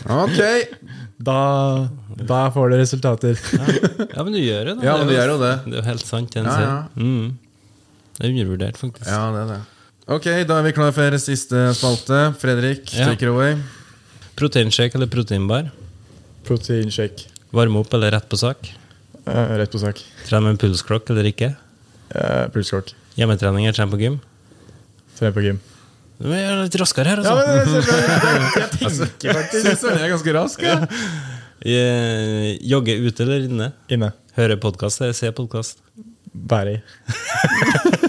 [0.04, 0.40] Ok!
[1.16, 1.88] Da,
[2.28, 3.38] da får du resultater.
[3.56, 4.84] Ja, men du gjør det, da.
[4.84, 5.52] Ja, men du det er gjør jo det.
[5.64, 6.34] Det er jo helt sant.
[6.36, 6.74] En Ja, ja.
[7.00, 7.30] Mm.
[8.18, 9.08] Det er undervurdert, faktisk.
[9.08, 9.56] Ja, det er det.
[10.06, 12.18] Ok, da er vi klar for siste spalte.
[12.38, 13.06] Fredrik, Ja.
[13.10, 13.56] take it away.
[14.36, 15.70] Proteinshake eller proteinbar?
[16.46, 17.26] Proteinshake.
[17.52, 18.70] Varme opp eller rett på sak?
[19.26, 19.98] Eh, rett på sak.
[20.28, 21.56] Trene med pulsklokk eller ikke?
[22.14, 22.92] Uh, pulsklokk.
[23.16, 24.20] Hjemmetrening eller trene på gym?
[25.18, 25.58] Tre på gym.
[26.20, 27.46] Du må gjøre litt raskere her, Ja, altså.
[27.46, 27.86] men det-
[28.62, 30.62] jeg tenker faktisk Jeg er ganske rask.
[30.62, 30.86] Ja.
[31.66, 32.56] ja.
[32.62, 33.72] Jogge ute eller inne?
[33.90, 34.12] Inne.
[34.36, 35.78] Høre podkast eller se podkast?
[36.32, 36.82] Bare i.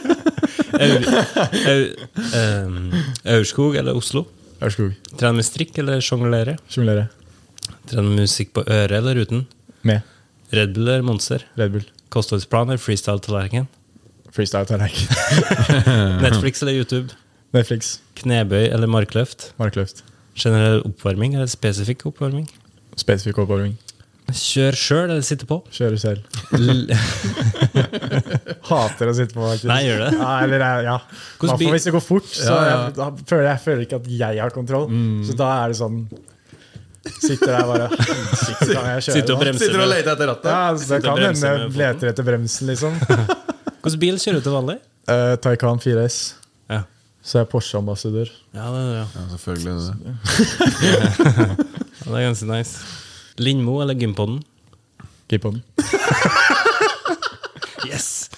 [3.26, 4.26] Aurskog eller Oslo?
[4.64, 4.94] Ørskog.
[5.20, 6.58] Trene med strikk eller sjonglere?
[6.72, 7.08] Sjonglere.
[7.90, 9.46] Trene musikk på øret eller uten?
[9.88, 10.02] Med.
[10.56, 11.44] Red Bull eller Monster?
[11.60, 11.86] Red Bull.
[12.14, 13.68] Kostholdsplan eller freestyle-tallerken?
[14.36, 15.08] Freestyle-tallerken.
[16.26, 17.14] Netflix eller YouTube?
[17.56, 17.98] Netflix.
[18.22, 19.52] Knebøy eller markløft?
[19.62, 20.04] Markløft.
[20.38, 22.48] Generell oppvarming eller spesifikk oppvarming?
[22.98, 23.78] Spesifikk oppvarming.
[24.28, 25.62] Kjør sjøl eller sitte på?
[25.72, 26.40] Kjøre selv.
[26.58, 26.90] L
[28.70, 29.70] Hater å sitte på, faktisk.
[29.72, 30.10] Nei, gjør det?
[30.18, 30.96] Ja, eller, ja.
[31.40, 32.80] Hvordan hvis det går fort, så Ja, ja.
[32.82, 34.90] Jeg, da føler jeg, føler ikke at jeg har kontroll.
[35.28, 36.02] Så da er det sånn
[37.08, 40.52] Sitter der bare Helsike, jeg kjøre Sitter og bremser Sitter og leter etter rattet.
[40.52, 43.00] Ja, så det kan hende leter etter bremsen, liksom.
[43.86, 44.78] Hvilken bil kjører du til vanlig?
[45.08, 46.20] Uh, Taycan 4S.
[46.68, 46.84] Ja.
[47.24, 48.32] Så er jeg Porsche-ambassadør.
[48.52, 49.08] Ja, det, er det, ja.
[49.16, 50.16] Ja, selvfølgelig er det det.
[50.92, 53.07] ja, det er ganske nice.
[53.40, 54.40] Lindmo eller Gympodden?
[55.30, 55.62] Keep on.
[57.88, 58.30] Yes!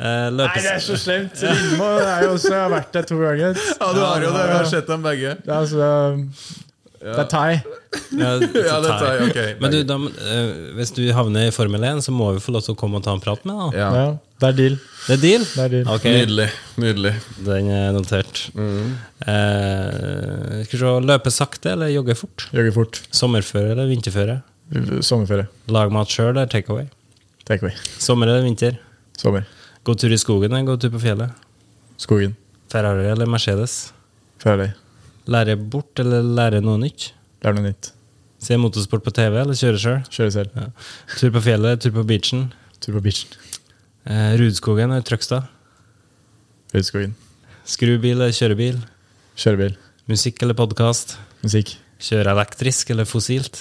[0.00, 1.36] Eh, Nei, det er så slemt!
[1.44, 3.60] Lindmo er jo også, jeg har vært der to ganger.
[3.76, 4.46] Ja, du har jo det.
[4.48, 5.34] Vi har sett dem begge.
[5.44, 5.90] Det er, altså,
[7.00, 7.52] det er thai.
[8.16, 8.32] ja,
[8.70, 9.12] Ja, det er thai.
[9.28, 9.38] Ok.
[9.60, 12.64] Men du, da, eh, hvis du havner i Formel 1, så må vi få lov
[12.66, 13.78] til å komme og ta en prat med deg.
[13.80, 14.08] Ja.
[14.40, 14.76] Det er deal.
[15.06, 15.42] Det er deal?
[15.44, 15.88] Det er deal.
[15.92, 16.12] Okay.
[16.16, 16.46] Nydelig.
[16.80, 17.12] Nydelig.
[17.44, 18.38] den er notert.
[18.56, 22.46] Eh, skal vi se, løpe sakte eller jogge fort?
[22.56, 23.02] Jogge fort.
[23.12, 24.38] Sommerføre eller vinterføre?
[25.04, 25.44] Sommerføre.
[25.68, 26.86] Lag mat sjøl eller takeaway?
[27.48, 27.74] Takeaway.
[28.00, 28.78] Sommer eller vinter?
[29.20, 29.44] Sommer.
[29.84, 31.36] Gå tur i skogen eller gå tur på fjellet?
[32.00, 32.32] Skogen.
[32.72, 33.90] Ferrari eller Mercedes?
[34.40, 34.70] Ferrari.
[35.30, 37.10] Lære bort eller lære noe nytt?
[37.44, 37.92] Lære noe nytt.
[38.40, 40.00] Se motorsport på TV eller kjøre sjøl?
[40.08, 40.56] Kjøre selv.
[40.56, 40.70] Ja.
[41.18, 42.46] Tur på fjellet tur på beachen?
[42.80, 43.36] Tur på beachen.
[44.10, 45.46] Eh, Rudskogen eller Trøgstad?
[46.74, 47.12] Rudskogen.
[47.62, 48.80] Skrubil eller kjørebil?
[49.38, 49.76] Kjørebil.
[50.10, 51.14] Musikk eller podkast?
[51.44, 51.76] Musikk.
[52.02, 53.60] Kjøre elektrisk eller fossilt?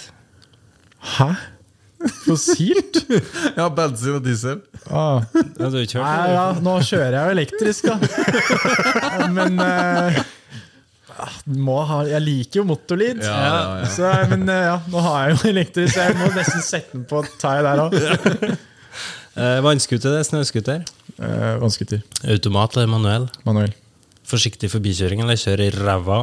[1.18, 1.28] Hæ?
[2.24, 2.98] Fossilt?
[3.60, 4.64] Ja, bensin og diesel.
[4.90, 5.22] Ah.
[5.60, 8.00] Ja, Nei, ja, nå kjører jeg jo elektrisk, da.
[9.36, 10.18] Men eh,
[11.14, 13.22] ah, må ha, Jeg liker jo motorlyd.
[13.22, 13.92] Ja, ja, ja.
[13.94, 17.06] Så, men eh, ja, nå har jeg jo elektrisk, så jeg må nesten sette den
[17.12, 18.00] på thai der òg.
[19.40, 20.82] Eh, Vannskuter eller snøskuter?
[21.18, 22.02] Eh, Vannskuter.
[22.28, 23.28] Automat eller manuell?
[23.48, 23.72] Manuell.
[24.30, 26.20] Forsiktig forbikjøring eller kjøre i ræva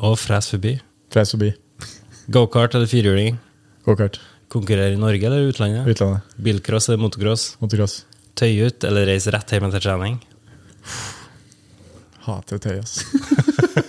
[0.00, 0.74] og fres forbi?
[1.14, 1.52] Fres forbi.
[2.32, 3.38] Gokart eller firehjuling?
[3.86, 4.18] Gokart.
[4.50, 5.86] Konkurrere i Norge eller utlandet?
[5.94, 6.34] Utlandet.
[6.42, 7.44] Bilcross eller motocross?
[7.62, 8.00] Motocross.
[8.38, 10.18] Tøy ut eller reise rett hjem etter trening?
[12.26, 13.00] Hater å tøye, ass.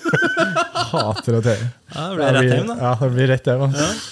[0.92, 1.68] Hater å tøye.
[1.96, 2.78] Ja, det blir rett hjem, da.
[2.82, 3.66] Ja, det blir rett hjem.
[3.68, 4.08] ass.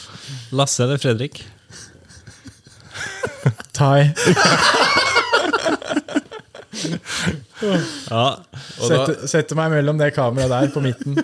[0.55, 1.41] Lasse eller Fredrik?
[3.80, 4.11] Thai.
[8.09, 8.25] Ja,
[8.80, 11.17] Sette, sette meg mellom det kameraet der på midten.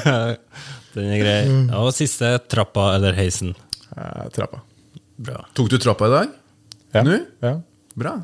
[0.94, 1.38] den er grei.
[1.78, 3.54] Og siste trappa eller heisen.
[3.96, 4.62] Eh, trappa.
[5.22, 5.44] Bra.
[5.56, 6.32] Tok du trappa i dag?
[6.96, 7.04] Ja.
[7.06, 7.18] Nå?
[7.44, 7.54] Ja.
[7.98, 8.16] Bra.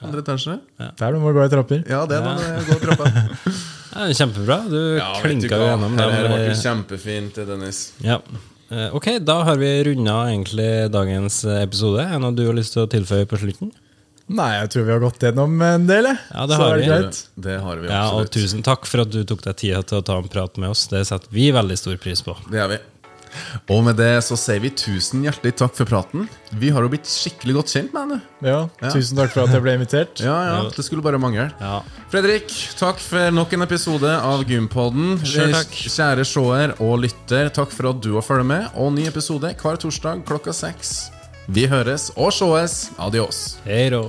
[0.00, 0.56] Andre etasje?
[0.78, 1.82] Der du må gå i trapper.
[1.90, 3.12] Ja, det er da det går trappa.
[3.90, 4.56] Ja, kjempebra.
[4.70, 4.76] Du
[5.18, 6.04] klinka jo gjennom det.
[6.14, 6.52] Her ble dem.
[6.60, 7.80] kjempefint, Dennis.
[8.06, 8.20] Ja.
[8.70, 12.04] Eh, Ok, da har vi runda egentlig dagens episode.
[12.04, 13.72] Er det noe du har lyst til å tilføye på slutten?
[14.30, 16.06] Nei, jeg tror vi har gått gjennom en del.
[16.06, 16.86] Ja, det har vi.
[17.34, 20.04] Det har vi Ja, og tusen takk for at du tok deg tida til å
[20.06, 20.84] ta en prat med oss.
[20.86, 22.36] Det setter vi veldig stor pris på.
[22.46, 22.78] Det gjør vi.
[23.70, 26.26] Og med det så sier vi tusen hjertelig takk for praten.
[26.60, 28.18] Vi har jo blitt skikkelig godt kjent med henne.
[28.44, 28.60] Ja,
[28.90, 30.22] Tusen takk for at jeg ble invitert.
[30.24, 31.50] Ja, ja, Det skulle bare mangle.
[31.60, 31.80] Ja.
[32.12, 32.50] Fredrik,
[32.80, 35.18] takk for nok en episode av Gympodden.
[35.24, 35.78] Selv takk.
[35.86, 38.68] Kjære seer og lytter, takk for at du har fulgt med.
[38.74, 41.10] Og ny episode hver torsdag klokka seks.
[41.50, 42.90] Vi høres og sees.
[42.98, 43.58] Adios.
[43.64, 44.08] Hei då.